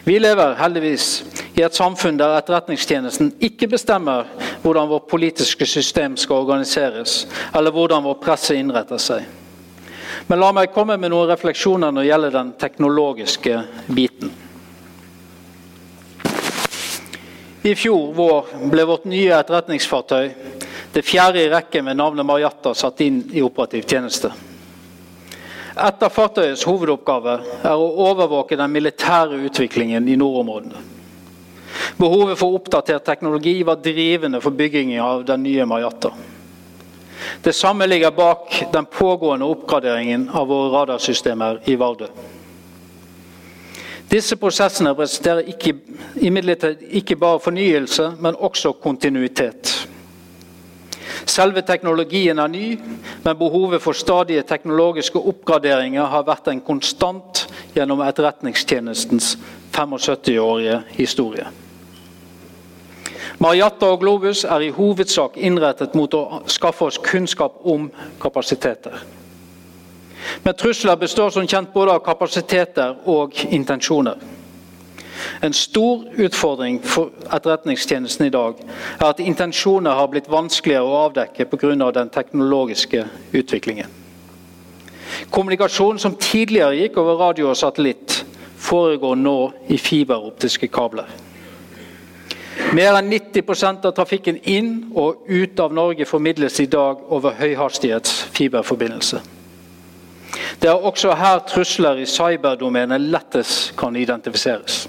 Vi 0.05 0.17
lever 0.17 0.57
heldigvis 0.57 1.07
i 1.61 1.63
et 1.63 1.77
samfunn 1.77 2.17
der 2.17 2.33
Etterretningstjenesten 2.39 3.35
ikke 3.43 3.67
bestemmer 3.69 4.25
hvordan 4.63 4.89
vårt 4.89 5.07
politiske 5.11 5.65
system 5.69 6.15
skal 6.17 6.41
organiseres, 6.41 7.27
eller 7.53 7.73
hvordan 7.75 8.03
vår 8.07 8.17
presse 8.23 8.55
innretter 8.57 9.01
seg. 9.01 9.27
Men 10.27 10.41
la 10.41 10.49
meg 10.55 10.73
komme 10.73 10.97
med 10.97 11.13
noen 11.13 11.29
refleksjoner 11.29 11.93
når 11.93 12.01
det 12.01 12.09
gjelder 12.09 12.33
den 12.33 12.53
teknologiske 12.59 13.59
biten. 13.93 14.31
I 17.61 17.75
fjor 17.77 18.09
vår 18.17 18.47
ble 18.71 18.85
vårt 18.89 19.05
nye 19.05 19.35
etterretningsfartøy, 19.37 20.31
det 20.91 21.03
fjerde 21.05 21.43
i 21.43 21.51
rekken 21.51 21.85
med 21.85 21.99
navnet 21.99 22.25
Marjatta, 22.25 22.73
satt 22.75 23.03
inn 23.05 23.21
i 23.31 23.43
operativ 23.45 23.85
tjeneste. 23.85 24.31
Et 25.71 26.03
av 26.03 26.11
fartøyets 26.11 26.65
hovedoppgaver 26.67 27.45
er 27.61 27.77
å 27.77 27.93
overvåke 28.09 28.57
den 28.59 28.73
militære 28.73 29.37
utviklingen 29.45 30.09
i 30.09 30.17
nordområdene. 30.19 30.81
Behovet 31.97 32.39
for 32.39 32.57
oppdatert 32.57 33.05
teknologi 33.05 33.63
var 33.63 33.75
drivende 33.83 34.41
for 34.41 34.51
byggingen 34.51 35.01
av 35.03 35.25
den 35.25 35.43
nye 35.43 35.65
Marjatta. 35.65 36.13
Det 37.41 37.53
samme 37.53 37.87
ligger 37.87 38.11
bak 38.11 38.63
den 38.73 38.85
pågående 38.85 39.45
oppgraderingen 39.45 40.29
av 40.33 40.47
våre 40.47 40.71
radarsystemer 40.73 41.61
i 41.65 41.75
Vardø. 41.75 42.07
Disse 44.11 44.35
prosessene 44.35 44.91
representerer 44.91 45.47
ikke, 45.53 45.75
imidlertid 46.19 46.81
ikke 46.99 47.15
bare 47.15 47.39
fornyelse, 47.39 48.09
men 48.19 48.35
også 48.35 48.73
kontinuitet. 48.83 49.71
Selve 51.25 51.61
teknologien 51.61 52.39
er 52.39 52.51
ny, 52.51 52.65
men 53.23 53.37
behovet 53.39 53.81
for 53.81 53.95
stadige 53.95 54.43
teknologiske 54.47 55.19
oppgraderinger 55.19 56.09
har 56.11 56.27
vært 56.27 56.49
en 56.51 56.59
konstant 56.65 57.45
gjennom 57.75 58.01
Etterretningstjenestens 58.03 59.37
75-årige 59.71 60.81
historie. 60.97 61.47
Mariatta 63.41 63.85
og 63.89 63.99
Globus 63.99 64.43
er 64.43 64.61
i 64.61 64.69
hovedsak 64.69 65.37
innrettet 65.41 65.95
mot 65.97 66.13
å 66.13 66.43
skaffe 66.45 66.85
oss 66.85 66.99
kunnskap 67.01 67.55
om 67.65 67.87
kapasiteter. 68.21 68.99
Men 70.43 70.53
trusler 70.53 70.99
består 71.01 71.31
som 71.33 71.47
kjent 71.49 71.71
både 71.73 71.95
av 71.95 72.03
kapasiteter 72.05 72.99
og 73.09 73.33
intensjoner. 73.49 74.19
En 75.41 75.53
stor 75.53 76.03
utfordring 76.21 76.77
for 76.85 77.09
Etterretningstjenesten 77.33 78.27
i 78.27 78.33
dag 78.33 78.61
er 78.99 79.07
at 79.07 79.23
intensjoner 79.25 79.97
har 79.97 80.11
blitt 80.13 80.29
vanskeligere 80.29 80.85
å 80.85 81.01
avdekke 81.07 81.49
pga. 81.49 81.91
den 81.91 82.09
teknologiske 82.09 83.07
utviklingen. 83.33 83.89
Kommunikasjon 85.29 85.99
som 85.99 86.15
tidligere 86.15 86.77
gikk 86.77 86.97
over 86.97 87.17
radio 87.17 87.49
og 87.49 87.57
satellitt, 87.57 88.25
foregår 88.57 89.15
nå 89.15 89.51
i 89.67 89.77
fiberoptiske 89.77 90.67
kabler. 90.67 91.30
Mer 92.71 92.95
enn 92.95 93.09
90% 93.11 93.83
av 93.83 93.91
trafikken 93.91 94.37
inn 94.47 94.71
og 94.95 95.25
ut 95.27 95.59
av 95.59 95.73
Norge 95.75 96.05
formidles 96.07 96.59
i 96.63 96.69
dag 96.71 97.01
over 97.11 97.35
høyhastighets 97.35 98.13
fiberforbindelse. 98.31 99.19
Det 100.61 100.69
er 100.69 100.87
også 100.87 101.11
her 101.19 101.41
trusler 101.49 101.99
i 101.99 102.07
cyberdomenet 102.07 103.03
lettest 103.11 103.73
kan 103.75 103.95
identifiseres. 103.99 104.85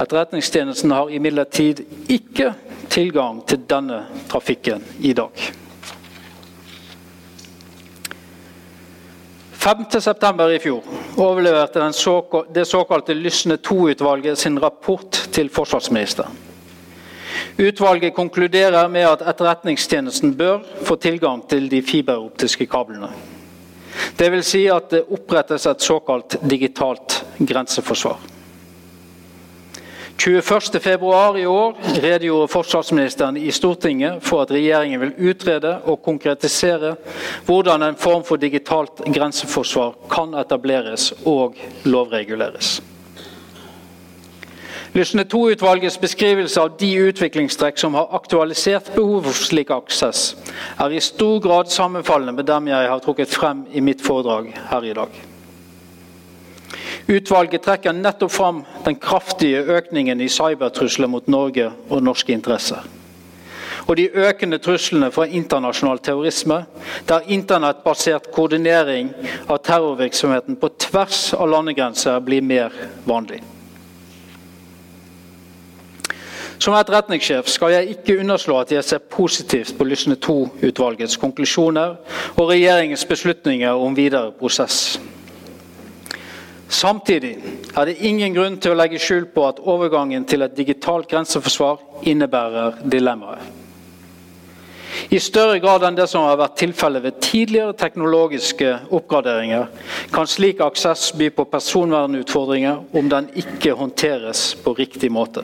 Etterretningstjenesten 0.00 0.90
har 0.96 1.14
imidlertid 1.14 1.84
ikke 2.10 2.54
tilgang 2.90 3.44
til 3.46 3.62
denne 3.70 4.02
trafikken 4.32 4.82
i 5.06 5.12
dag. 5.14 5.30
5.9. 9.60 10.50
i 10.50 10.58
fjor 10.58 10.82
overleverte 11.20 11.92
såkal 11.92 12.46
det 12.54 12.64
såkalte 12.64 13.14
Lysne 13.14 13.58
II-utvalget 13.58 14.38
sin 14.38 14.56
rapport 14.58 15.28
til 15.32 15.50
forsvarsministeren. 15.52 16.30
Utvalget 17.58 18.14
konkluderer 18.14 18.88
med 18.88 19.04
at 19.04 19.22
Etterretningstjenesten 19.28 20.32
bør 20.36 20.64
få 20.84 20.96
tilgang 20.96 21.42
til 21.48 21.68
de 21.68 21.82
fiberoptiske 21.82 22.66
kablene. 22.66 23.12
Dvs. 24.16 24.46
Si 24.46 24.64
at 24.72 24.90
det 24.90 25.04
opprettes 25.12 25.66
et 25.66 25.84
såkalt 25.84 26.38
digitalt 26.40 27.20
grenseforsvar. 27.38 28.39
21.2 30.20 31.36
i 31.38 31.46
år 31.46 31.76
redegjorde 32.02 32.48
forsvarsministeren 32.52 33.36
i 33.40 33.50
Stortinget 33.50 34.18
for 34.20 34.42
at 34.42 34.50
regjeringen 34.52 35.00
vil 35.00 35.30
utrede 35.30 35.78
og 35.88 36.02
konkretisere 36.04 36.90
hvordan 37.46 37.86
en 37.86 37.96
form 37.96 38.24
for 38.28 38.36
digitalt 38.36 39.00
grenseforsvar 39.14 39.94
kan 40.12 40.36
etableres 40.36 41.14
og 41.24 41.56
lovreguleres. 41.88 42.82
Lysne 44.92 45.24
2-utvalgets 45.24 45.96
beskrivelse 46.02 46.60
av 46.60 46.76
de 46.76 46.90
utviklingstrekk 47.08 47.80
som 47.80 47.96
har 47.96 48.12
aktualisert 48.20 48.92
behovet 48.92 49.30
for 49.30 49.48
slik 49.48 49.72
aksess, 49.72 50.34
er 50.76 50.92
i 50.92 51.00
stor 51.00 51.40
grad 51.40 51.72
sammenfallende 51.72 52.36
med 52.36 52.50
dem 52.50 52.68
jeg 52.68 52.92
har 52.92 53.00
trukket 53.00 53.32
frem 53.40 53.64
i 53.72 53.80
mitt 53.80 54.04
foredrag 54.04 54.52
her 54.68 54.84
i 54.84 54.96
dag. 55.00 55.29
Utvalget 57.08 57.62
trekker 57.64 57.92
nettopp 57.92 58.32
fram 58.32 58.64
den 58.84 58.96
kraftige 58.96 59.64
økningen 59.76 60.20
i 60.20 60.28
cybertrusler 60.28 61.10
mot 61.10 61.28
Norge 61.28 61.70
og 61.88 62.02
norske 62.02 62.32
interesser. 62.32 62.86
Og 63.86 63.96
de 63.96 64.08
økende 64.14 64.58
truslene 64.58 65.10
fra 65.10 65.26
internasjonal 65.26 65.98
terrorisme, 65.98 66.64
der 67.08 67.26
internettbasert 67.26 68.30
koordinering 68.32 69.10
av 69.48 69.62
terrorvirksomheten 69.66 70.58
på 70.60 70.70
tvers 70.78 71.32
av 71.34 71.48
landegrenser 71.50 72.20
blir 72.20 72.44
mer 72.44 72.76
vanlig. 73.08 73.40
Som 76.60 76.74
etterretningssjef 76.76 77.48
skal 77.48 77.72
jeg 77.72 77.94
ikke 77.94 78.18
underslå 78.20 78.58
at 78.60 78.72
jeg 78.74 78.84
ser 78.84 79.06
positivt 79.10 79.72
på 79.78 79.86
Lysne 79.88 80.18
II-utvalgets 80.18 81.16
konklusjoner 81.16 81.94
og 82.34 82.50
regjeringens 82.50 83.06
beslutninger 83.08 83.80
om 83.80 83.96
videre 83.96 84.34
prosess. 84.36 85.00
Samtidig 86.70 87.32
er 87.76 87.88
det 87.88 87.98
ingen 88.06 88.34
grunn 88.34 88.56
til 88.62 88.72
å 88.72 88.78
legge 88.78 89.00
skjul 89.02 89.24
på 89.34 89.42
at 89.48 89.58
overgangen 89.58 90.22
til 90.28 90.46
et 90.46 90.54
digitalt 90.54 91.08
grenseforsvar 91.10 92.06
innebærer 92.06 92.78
dilemmaer. 92.92 93.42
I 95.10 95.18
større 95.22 95.58
grad 95.62 95.82
enn 95.86 95.96
det 95.98 96.06
som 96.10 96.22
har 96.26 96.38
vært 96.38 96.58
tilfellet 96.60 97.02
ved 97.02 97.18
tidligere 97.24 97.74
teknologiske 97.78 98.68
oppgraderinger, 98.94 99.66
kan 100.14 100.28
slik 100.30 100.60
aksess 100.62 101.10
by 101.18 101.30
på 101.34 101.46
personvernutfordringer 101.50 102.98
om 102.98 103.10
den 103.10 103.30
ikke 103.42 103.74
håndteres 103.78 104.52
på 104.62 104.74
riktig 104.78 105.10
måte. 105.10 105.42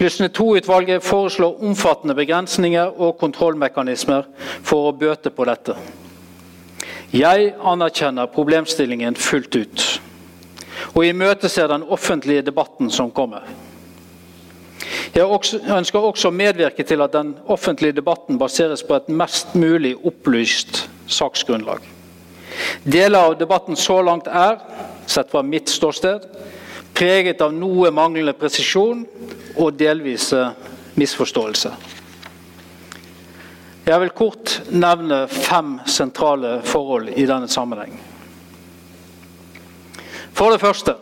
Lysne 0.00 0.30
II-utvalget 0.30 1.04
foreslår 1.04 1.60
omfattende 1.64 2.16
begrensninger 2.18 2.96
og 2.96 3.18
kontrollmekanismer 3.20 4.26
for 4.64 4.88
å 4.88 4.96
bøte 4.96 5.30
på 5.30 5.46
dette. 5.48 5.76
Jeg 7.14 7.52
anerkjenner 7.62 8.26
problemstillingen 8.26 9.14
fullt 9.14 9.54
ut, 9.54 9.82
og 10.96 11.04
imøteser 11.06 11.70
den 11.70 11.84
offentlige 11.86 12.42
debatten 12.42 12.90
som 12.90 13.12
kommer. 13.14 13.46
Jeg 15.14 15.28
ønsker 15.70 16.02
også 16.02 16.32
å 16.32 16.34
medvirke 16.34 16.82
til 16.82 17.04
at 17.04 17.14
den 17.14 17.36
offentlige 17.46 17.94
debatten 18.00 18.38
baseres 18.38 18.82
på 18.82 18.96
et 18.96 19.12
mest 19.14 19.54
mulig 19.54 19.94
opplyst 20.02 20.88
saksgrunnlag. 21.06 21.86
Deler 22.82 23.30
av 23.30 23.38
debatten 23.38 23.78
så 23.78 24.00
langt 24.02 24.26
er, 24.26 24.58
sett 25.06 25.30
fra 25.30 25.42
mitt 25.46 25.70
ståsted, 25.70 26.26
preget 26.98 27.42
av 27.46 27.54
noe 27.54 27.94
manglende 27.94 28.34
presisjon 28.38 29.06
og 29.54 29.78
delvise 29.78 30.48
misforståelser. 30.98 31.93
Jeg 33.84 34.00
vil 34.00 34.14
kort 34.16 34.62
nevne 34.72 35.26
fem 35.28 35.76
sentrale 35.84 36.56
forhold 36.64 37.10
i 37.12 37.26
denne 37.28 37.48
sammenheng. 37.52 37.98
For 40.34 40.50
det 40.50 40.62
første 40.62 40.96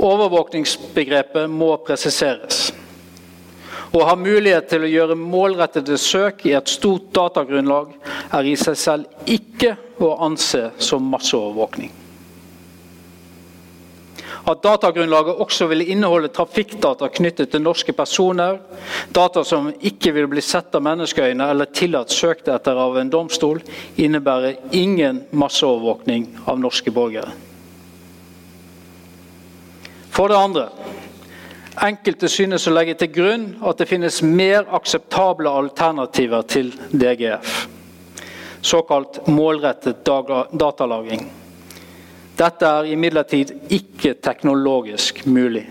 overvåkningsbegrepet 0.00 1.46
må 1.52 1.76
presiseres. 1.86 2.70
Å 3.90 4.02
ha 4.06 4.16
mulighet 4.18 4.68
til 4.70 4.86
å 4.86 4.90
gjøre 4.90 5.18
målrettede 5.18 5.98
søk 5.98 6.44
i 6.46 6.56
et 6.58 6.70
stort 6.70 7.08
datagrunnlag 7.14 7.94
er 8.34 8.50
i 8.50 8.56
seg 8.58 8.78
selv 8.78 9.30
ikke 9.30 9.76
å 10.02 10.12
anse 10.26 10.68
som 10.82 11.06
masseovervåkning. 11.10 11.99
At 14.48 14.62
datagrunnlaget 14.64 15.40
også 15.42 15.66
vil 15.68 15.84
inneholde 15.92 16.30
trafikkdata 16.32 17.10
knyttet 17.12 17.50
til 17.52 17.62
norske 17.62 17.92
personer, 17.92 18.58
data 19.14 19.44
som 19.44 19.68
ikke 19.80 20.14
vil 20.16 20.30
bli 20.32 20.44
sett 20.44 20.74
av 20.74 20.84
menneskeøyne 20.86 21.50
eller 21.52 21.68
tillatt 21.74 22.14
søkt 22.14 22.48
etter 22.48 22.80
av 22.80 22.96
en 23.00 23.12
domstol, 23.12 23.60
innebærer 24.00 24.72
ingen 24.72 25.24
masseovervåkning 25.32 26.26
av 26.48 26.60
norske 26.62 26.92
borgere. 26.94 27.34
For 30.10 30.28
det 30.28 30.40
andre 30.40 30.68
Enkelte 31.80 32.28
synes 32.28 32.66
å 32.68 32.72
legge 32.74 32.96
til 32.98 33.08
grunn 33.14 33.44
at 33.64 33.78
det 33.80 33.86
finnes 33.88 34.18
mer 34.26 34.66
akseptable 34.76 35.48
alternativer 35.48 36.42
til 36.50 36.72
DGF. 36.92 37.54
Såkalt 38.60 39.22
målrettet 39.30 40.02
datalagring. 40.04 41.22
Dette 42.40 42.64
er 42.66 42.88
imidlertid 42.94 43.52
ikke 43.68 44.14
teknologisk 44.22 45.26
mulig. 45.28 45.66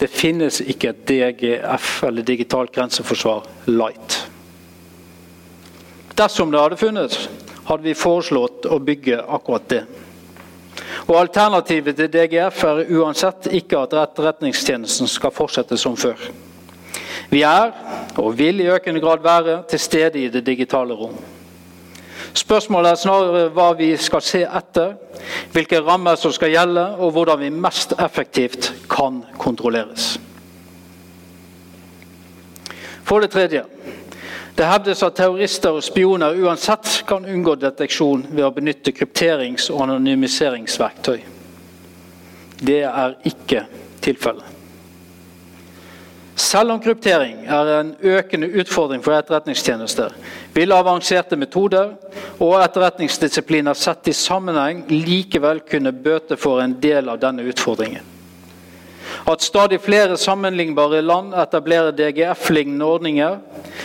Det 0.00 0.08
finnes 0.08 0.62
ikke 0.64 0.94
et 0.94 1.00
DGF, 1.08 1.88
eller 2.08 2.24
digitalt 2.24 2.72
grenseforsvar, 2.72 3.44
light. 3.68 4.16
Dersom 6.16 6.52
det 6.52 6.60
hadde 6.60 6.78
funnet, 6.80 7.16
hadde 7.68 7.84
vi 7.84 7.96
foreslått 7.96 8.64
å 8.64 8.78
bygge 8.80 9.18
akkurat 9.20 9.66
det. 9.68 9.82
Og 11.04 11.18
Alternativet 11.18 11.98
til 11.98 12.08
DGF 12.12 12.62
er 12.64 12.80
uansett 12.96 13.50
ikke 13.60 13.82
at 13.84 13.98
Etterretningstjenesten 14.06 15.10
skal 15.10 15.34
fortsette 15.36 15.76
som 15.80 15.98
før. 16.00 16.16
Vi 17.30 17.42
er, 17.46 17.74
og 18.16 18.32
vil 18.38 18.64
i 18.64 18.70
økende 18.72 19.02
grad 19.04 19.20
være, 19.22 19.60
til 19.68 19.84
stede 19.84 20.24
i 20.24 20.32
det 20.32 20.42
digitale 20.46 20.96
rom. 20.96 21.14
Spørsmålet 22.34 22.90
er 22.90 23.00
snarere 23.00 23.48
hva 23.54 23.72
vi 23.78 23.90
skal 23.98 24.22
se 24.22 24.42
etter, 24.46 24.94
hvilke 25.52 25.80
rammer 25.82 26.18
som 26.18 26.32
skal 26.32 26.52
gjelde, 26.52 26.84
og 26.98 27.14
hvordan 27.16 27.40
vi 27.40 27.50
mest 27.50 27.94
effektivt 27.98 28.72
kan 28.90 29.24
kontrolleres. 29.38 30.18
For 33.04 33.20
det 33.20 33.32
tredje 33.34 33.64
det 34.58 34.66
hevdes 34.68 35.00
at 35.02 35.14
terrorister 35.16 35.72
og 35.72 35.84
spioner 35.86 36.36
uansett 36.36 36.98
kan 37.08 37.24
unngå 37.24 37.54
deteksjon 37.56 38.26
ved 38.28 38.44
å 38.44 38.52
benytte 38.52 38.92
krypterings- 38.92 39.70
og 39.72 39.86
anonymiseringsverktøy. 39.86 41.20
Det 42.60 42.82
er 42.84 43.14
ikke 43.24 43.64
tilfellet. 44.04 44.49
Selv 46.40 46.72
om 46.72 46.80
kryptering 46.80 47.42
er 47.52 47.68
en 47.74 47.90
økende 48.00 48.48
utfordring 48.62 49.02
for 49.04 49.12
etterretningstjenester, 49.12 50.14
vil 50.54 50.72
avanserte 50.72 51.36
metoder 51.36 51.90
og 52.40 52.54
etterretningsdisipliner 52.62 53.76
sett 53.76 54.08
i 54.08 54.14
sammenheng 54.16 54.86
likevel 54.88 55.60
kunne 55.68 55.92
bøte 55.92 56.38
for 56.40 56.62
en 56.64 56.78
del 56.80 57.12
av 57.12 57.20
denne 57.20 57.44
utfordringen. 57.50 58.06
At 59.28 59.44
stadig 59.44 59.82
flere 59.84 60.16
sammenlignbare 60.16 61.02
land 61.04 61.34
etablerer 61.36 61.92
DGF-lignende 61.92 62.88
ordninger, 62.88 63.36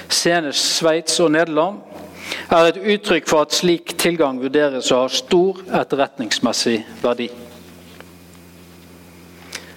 senest 0.08 0.78
Sveits 0.78 1.20
og 1.20 1.34
Nederland, 1.36 1.82
er 2.56 2.70
et 2.70 2.80
uttrykk 2.80 3.28
for 3.28 3.44
at 3.44 3.54
slik 3.58 3.98
tilgang 4.00 4.40
vurderes 4.40 4.94
å 4.96 5.04
ha 5.04 5.12
stor 5.12 5.60
etterretningsmessig 5.82 6.80
verdi. 7.04 7.28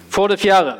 For 0.09 0.31
det 0.31 0.39
fjerde 0.41 0.77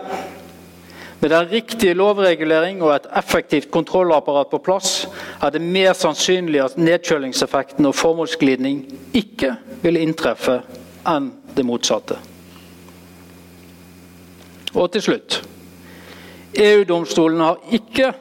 med 1.20 1.32
den 1.32 1.50
riktige 1.52 1.94
lovregulering 1.94 2.82
og 2.84 2.94
et 2.96 3.10
effektivt 3.20 3.72
kontrollapparat 3.72 4.50
på 4.52 4.62
plass 4.64 5.08
er 5.44 5.52
det 5.52 5.62
mer 5.62 5.94
sannsynlig 5.98 6.62
at 6.64 6.78
nedkjølingseffekten 6.80 7.90
og 7.90 7.96
formålsglidning 7.96 8.86
ikke 9.14 9.56
vil 9.84 10.00
inntreffe 10.00 10.62
enn 11.08 11.32
det 11.56 11.66
motsatte. 11.68 12.16
Og 14.76 14.92
til 14.94 15.04
slutt 15.04 15.42
EU-domstolen 16.60 17.44
har 17.44 17.60
ikke 17.76 18.14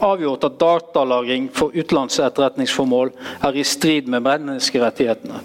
avgjort 0.00 0.44
at 0.48 0.58
datalagring 0.60 1.48
for 1.54 1.72
utenlandsetterretningsformål 1.76 3.12
er 3.46 3.56
i 3.56 3.64
strid 3.64 4.08
med 4.08 4.24
menneskerettighetene. 4.24 5.40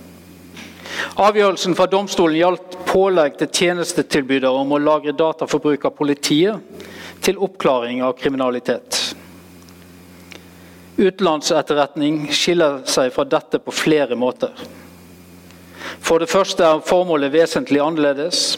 Avgjørelsen 1.16 1.76
fra 1.78 1.88
domstolen 1.90 2.40
gjaldt 2.40 2.78
pålegg 2.90 3.38
til 3.40 3.52
tjenestetilbydere 3.52 4.52
om 4.64 4.74
å 4.76 4.82
lagre 4.82 5.16
dataforbruk 5.16 5.88
av 5.88 5.96
politiet 5.98 6.86
til 7.26 7.40
oppklaring 7.42 8.04
av 8.06 8.16
kriminalitet. 8.20 9.16
Utenlandsetterretning 10.96 12.30
skiller 12.32 12.82
seg 12.88 13.12
fra 13.16 13.26
dette 13.28 13.60
på 13.60 13.74
flere 13.76 14.16
måter. 14.16 14.54
For 16.00 16.22
det 16.22 16.32
første 16.32 16.64
er 16.64 16.86
formålet 16.86 17.34
vesentlig 17.34 17.82
annerledes, 17.84 18.56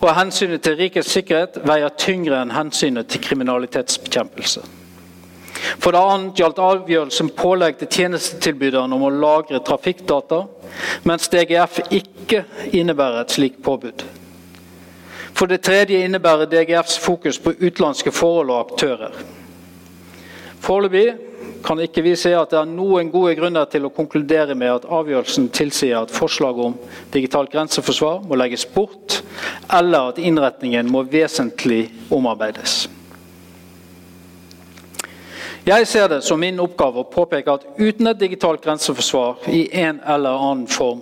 og 0.00 0.14
hensynet 0.16 0.64
til 0.64 0.78
rikets 0.80 1.12
sikkerhet 1.14 1.60
veier 1.68 1.92
tyngre 2.00 2.40
enn 2.40 2.54
hensynet 2.54 3.10
til 3.12 3.22
kriminalitetsbekjempelse. 3.22 4.64
For 5.78 5.94
det 5.94 6.02
annet 6.02 6.40
gjaldt 6.40 6.60
avgjørelsen 6.62 7.30
pålegg 7.38 7.78
til 7.80 7.90
tjenestetilbyderne 7.98 8.96
om 8.96 9.06
å 9.06 9.12
lagre 9.12 9.60
trafikkdata, 9.64 10.42
mens 11.08 11.30
DGF 11.32 11.80
ikke 11.90 12.44
innebærer 12.76 13.22
et 13.22 13.36
slikt 13.36 13.62
påbud. 13.64 14.04
For 15.36 15.50
det 15.50 15.62
tredje 15.66 16.00
innebærer 16.04 16.48
DGFs 16.48 16.98
fokus 17.02 17.38
på 17.42 17.52
utenlandske 17.60 18.12
forhold 18.14 18.52
og 18.52 18.70
aktører. 18.70 19.16
Foreløpig 20.64 21.10
kan 21.66 21.80
ikke 21.82 22.02
vi 22.06 22.14
se 22.18 22.32
at 22.34 22.52
det 22.52 22.58
er 22.60 22.68
noen 22.70 23.10
gode 23.12 23.34
grunner 23.38 23.68
til 23.70 23.86
å 23.86 23.92
konkludere 23.94 24.54
med 24.58 24.72
at 24.72 24.88
avgjørelsen 24.88 25.50
tilsier 25.54 25.98
at 25.98 26.14
forslaget 26.14 26.70
om 26.70 26.76
digitalt 27.14 27.52
grenseforsvar 27.52 28.22
må 28.26 28.38
legges 28.38 28.66
bort, 28.70 29.20
eller 29.72 30.12
at 30.12 30.20
innretningen 30.22 30.88
må 30.90 31.04
vesentlig 31.10 31.88
omarbeides. 32.14 32.86
Jeg 35.66 35.86
ser 35.90 36.06
det 36.06 36.20
som 36.22 36.38
min 36.38 36.60
oppgave 36.62 37.02
å 37.02 37.08
påpeke 37.10 37.56
at 37.56 37.64
uten 37.80 38.06
et 38.06 38.20
digitalt 38.20 38.62
grenseforsvar 38.62 39.48
i 39.50 39.64
en 39.74 39.96
eller 40.06 40.38
annen 40.38 40.68
form, 40.70 41.00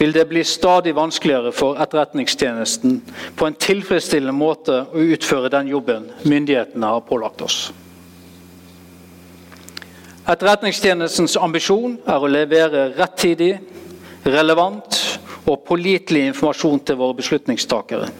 vil 0.00 0.10
det 0.10 0.24
bli 0.26 0.42
stadig 0.42 0.96
vanskeligere 0.96 1.52
for 1.54 1.78
Etterretningstjenesten 1.78 2.96
på 3.38 3.46
en 3.46 3.54
tilfredsstillende 3.54 4.34
måte 4.34 4.80
å 4.90 5.04
utføre 5.14 5.52
den 5.54 5.70
jobben 5.70 6.08
myndighetene 6.26 6.90
har 6.90 7.06
pålagt 7.06 7.46
oss. 7.46 7.60
Etterretningstjenestens 10.26 11.38
ambisjon 11.38 11.94
er 12.02 12.18
å 12.18 12.34
levere 12.34 12.88
rettidig, 12.98 13.52
relevant 14.26 14.98
og 15.44 15.62
pålitelig 15.68 16.32
informasjon 16.32 16.82
til 16.82 16.98
våre 16.98 17.14
beslutningstakere. 17.22 18.10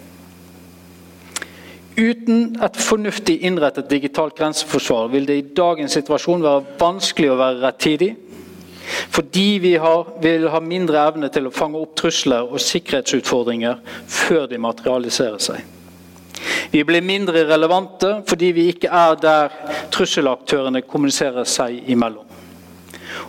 Uten 1.94 2.56
et 2.58 2.76
fornuftig 2.82 3.36
innrettet 3.46 3.86
digitalt 3.90 4.34
grenseforsvar 4.38 5.12
vil 5.12 5.28
det 5.28 5.36
i 5.38 5.46
dagens 5.54 5.94
situasjon 5.94 6.42
være 6.42 6.78
vanskelig 6.80 7.30
å 7.30 7.38
være 7.38 7.60
rettidig, 7.62 8.10
fordi 9.14 9.46
vi 9.62 9.76
har, 9.80 10.10
vil 10.22 10.48
ha 10.50 10.60
mindre 10.60 11.04
evne 11.06 11.30
til 11.32 11.46
å 11.46 11.54
fange 11.54 11.78
opp 11.78 11.94
trusler 11.96 12.50
og 12.50 12.60
sikkerhetsutfordringer 12.60 13.78
før 14.10 14.48
de 14.50 14.58
materialiserer 14.60 15.40
seg. 15.46 15.62
Vi 16.74 16.82
blir 16.84 17.06
mindre 17.06 17.46
relevante 17.46 18.10
fordi 18.28 18.50
vi 18.56 18.68
ikke 18.72 18.90
er 18.90 19.14
der 19.22 19.54
trusselaktørene 19.94 20.82
kommuniserer 20.82 21.46
seg 21.48 21.78
imellom. 21.94 22.33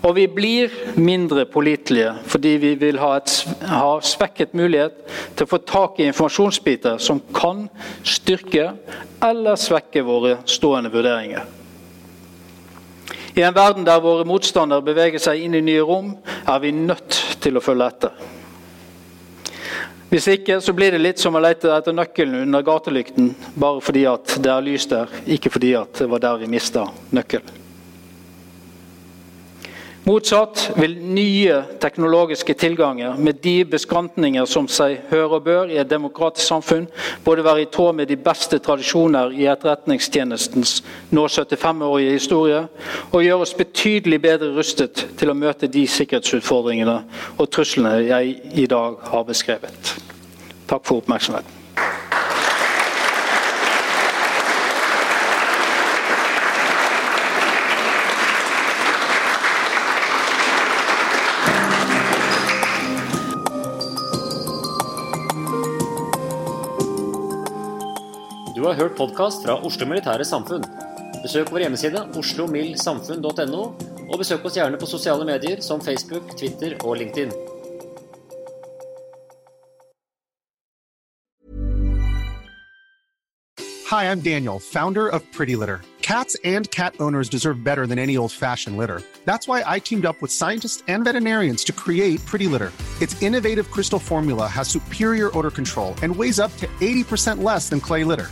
Og 0.04 0.16
vi 0.18 0.28
blir 0.32 0.74
mindre 1.00 1.46
pålitelige 1.50 2.14
fordi 2.30 2.56
vi 2.62 2.74
vil 2.80 3.00
ha, 3.02 3.16
et, 3.18 3.34
ha, 3.70 3.98
svekket 4.02 4.56
mulighet 4.58 5.02
til 5.36 5.46
å 5.46 5.52
få 5.52 5.60
tak 5.66 6.00
i 6.00 6.08
informasjonsbiter 6.10 7.02
som 7.02 7.22
kan 7.36 7.68
styrke 8.06 8.72
eller 9.24 9.60
svekke 9.60 10.06
våre 10.06 10.40
stående 10.50 10.94
vurderinger. 10.94 11.46
I 13.36 13.44
en 13.44 13.56
verden 13.56 13.84
der 13.84 14.00
våre 14.00 14.24
motstandere 14.28 14.86
beveger 14.86 15.20
seg 15.20 15.42
inn 15.44 15.58
i 15.58 15.64
nye 15.66 15.84
rom, 15.84 16.14
er 16.48 16.62
vi 16.64 16.72
nødt 16.72 17.18
til 17.44 17.60
å 17.60 17.64
følge 17.64 17.90
etter. 17.92 18.24
Hvis 20.16 20.30
ikke 20.32 20.62
så 20.64 20.72
blir 20.78 20.96
det 20.96 21.02
litt 21.02 21.20
som 21.20 21.36
å 21.36 21.42
lete 21.44 21.74
etter 21.76 21.96
nøkkelen 21.98 22.46
under 22.46 22.64
gatelykten 22.64 23.34
bare 23.60 23.84
fordi 23.84 24.06
at 24.08 24.38
det 24.40 24.54
er 24.54 24.64
lys 24.64 24.88
der, 24.88 25.12
ikke 25.28 25.52
fordi 25.52 25.74
at 25.76 26.00
det 26.00 26.08
var 26.08 26.24
der 26.24 26.40
vi 26.40 26.52
mista 26.56 26.86
nøkkelen. 27.12 27.65
Motsatt 30.06 30.68
vil 30.78 30.92
nye 31.02 31.56
teknologiske 31.82 32.54
tilganger 32.54 33.16
med 33.18 33.40
de 33.42 33.64
beskantninger 33.66 34.46
som 34.46 34.68
seg 34.70 35.00
hører 35.10 35.34
og 35.40 35.48
bør 35.48 35.72
i 35.74 35.80
et 35.82 35.90
demokratisk 35.90 36.46
samfunn, 36.46 36.86
både 37.26 37.46
være 37.48 37.64
i 37.64 37.70
tråd 37.74 37.98
med 37.98 38.12
de 38.14 38.20
beste 38.22 38.60
tradisjoner 38.62 39.34
i 39.34 39.48
Etterretningstjenestens 39.50 40.76
nå 41.10 41.26
75-årige 41.26 42.14
historie, 42.20 42.62
og 43.10 43.26
gjøre 43.26 43.48
oss 43.48 43.58
betydelig 43.58 44.22
bedre 44.28 44.54
rustet 44.54 45.08
til 45.18 45.34
å 45.34 45.40
møte 45.42 45.74
de 45.74 45.88
sikkerhetsutfordringene 45.90 47.00
og 47.40 47.50
truslene 47.50 47.98
jeg 48.06 48.40
i 48.54 48.70
dag 48.70 49.02
har 49.10 49.26
beskrevet. 49.26 49.96
Takk 50.70 50.86
for 50.86 51.02
oppmerksomheten. 51.02 51.55
Har 68.66 68.74
hørt 68.74 68.96
podkast 68.98 69.44
fra 69.46 69.60
Oslo 69.62 69.86
Militære 69.86 70.26
Samfunn. 70.26 70.64
Besøk 71.22 71.52
vår 71.54 71.62
hjemmeside 71.68 72.00
oslomildsamfunn.no, 72.18 73.60
og 74.10 74.16
besøk 74.18 74.48
oss 74.50 74.56
gjerne 74.58 74.80
på 74.82 74.88
sosiale 74.90 75.26
medier 75.28 75.60
som 75.62 75.84
Facebook, 75.86 76.32
Twitter 76.34 76.74
og 76.82 76.98
LinkedIn. 76.98 77.30
Hi, 83.92 84.10
I'm 84.10 84.22
Daniel, 84.22 84.58
founder 84.58 85.08
of 85.08 85.22
Pretty 85.32 85.56
Litter. 85.56 85.82
Cats 86.02 86.36
and 86.44 86.70
cat 86.72 86.96
owners 87.00 87.30
deserve 87.30 87.64
better 87.64 87.86
than 87.86 88.00
any 88.00 88.18
old-fashioned 88.18 88.78
litter. 88.78 89.04
That's 89.26 89.48
why 89.48 89.62
I 89.76 89.78
teamed 89.78 90.06
up 90.06 90.24
with 90.24 90.32
scientists 90.32 90.84
and 90.88 91.06
veterinarians 91.06 91.64
to 91.66 91.72
create 91.72 92.26
Pretty 92.26 92.48
Litter. 92.48 92.72
Its 93.00 93.22
innovative 93.22 93.70
crystal 93.70 94.00
formula 94.00 94.48
has 94.48 94.68
superior 94.68 95.30
odor 95.38 95.52
control 95.52 95.94
and 96.02 96.16
weighs 96.16 96.40
up 96.40 96.56
to 96.58 96.66
80% 96.82 97.44
less 97.44 97.70
than 97.70 97.80
clay 97.80 98.04
litter. 98.04 98.32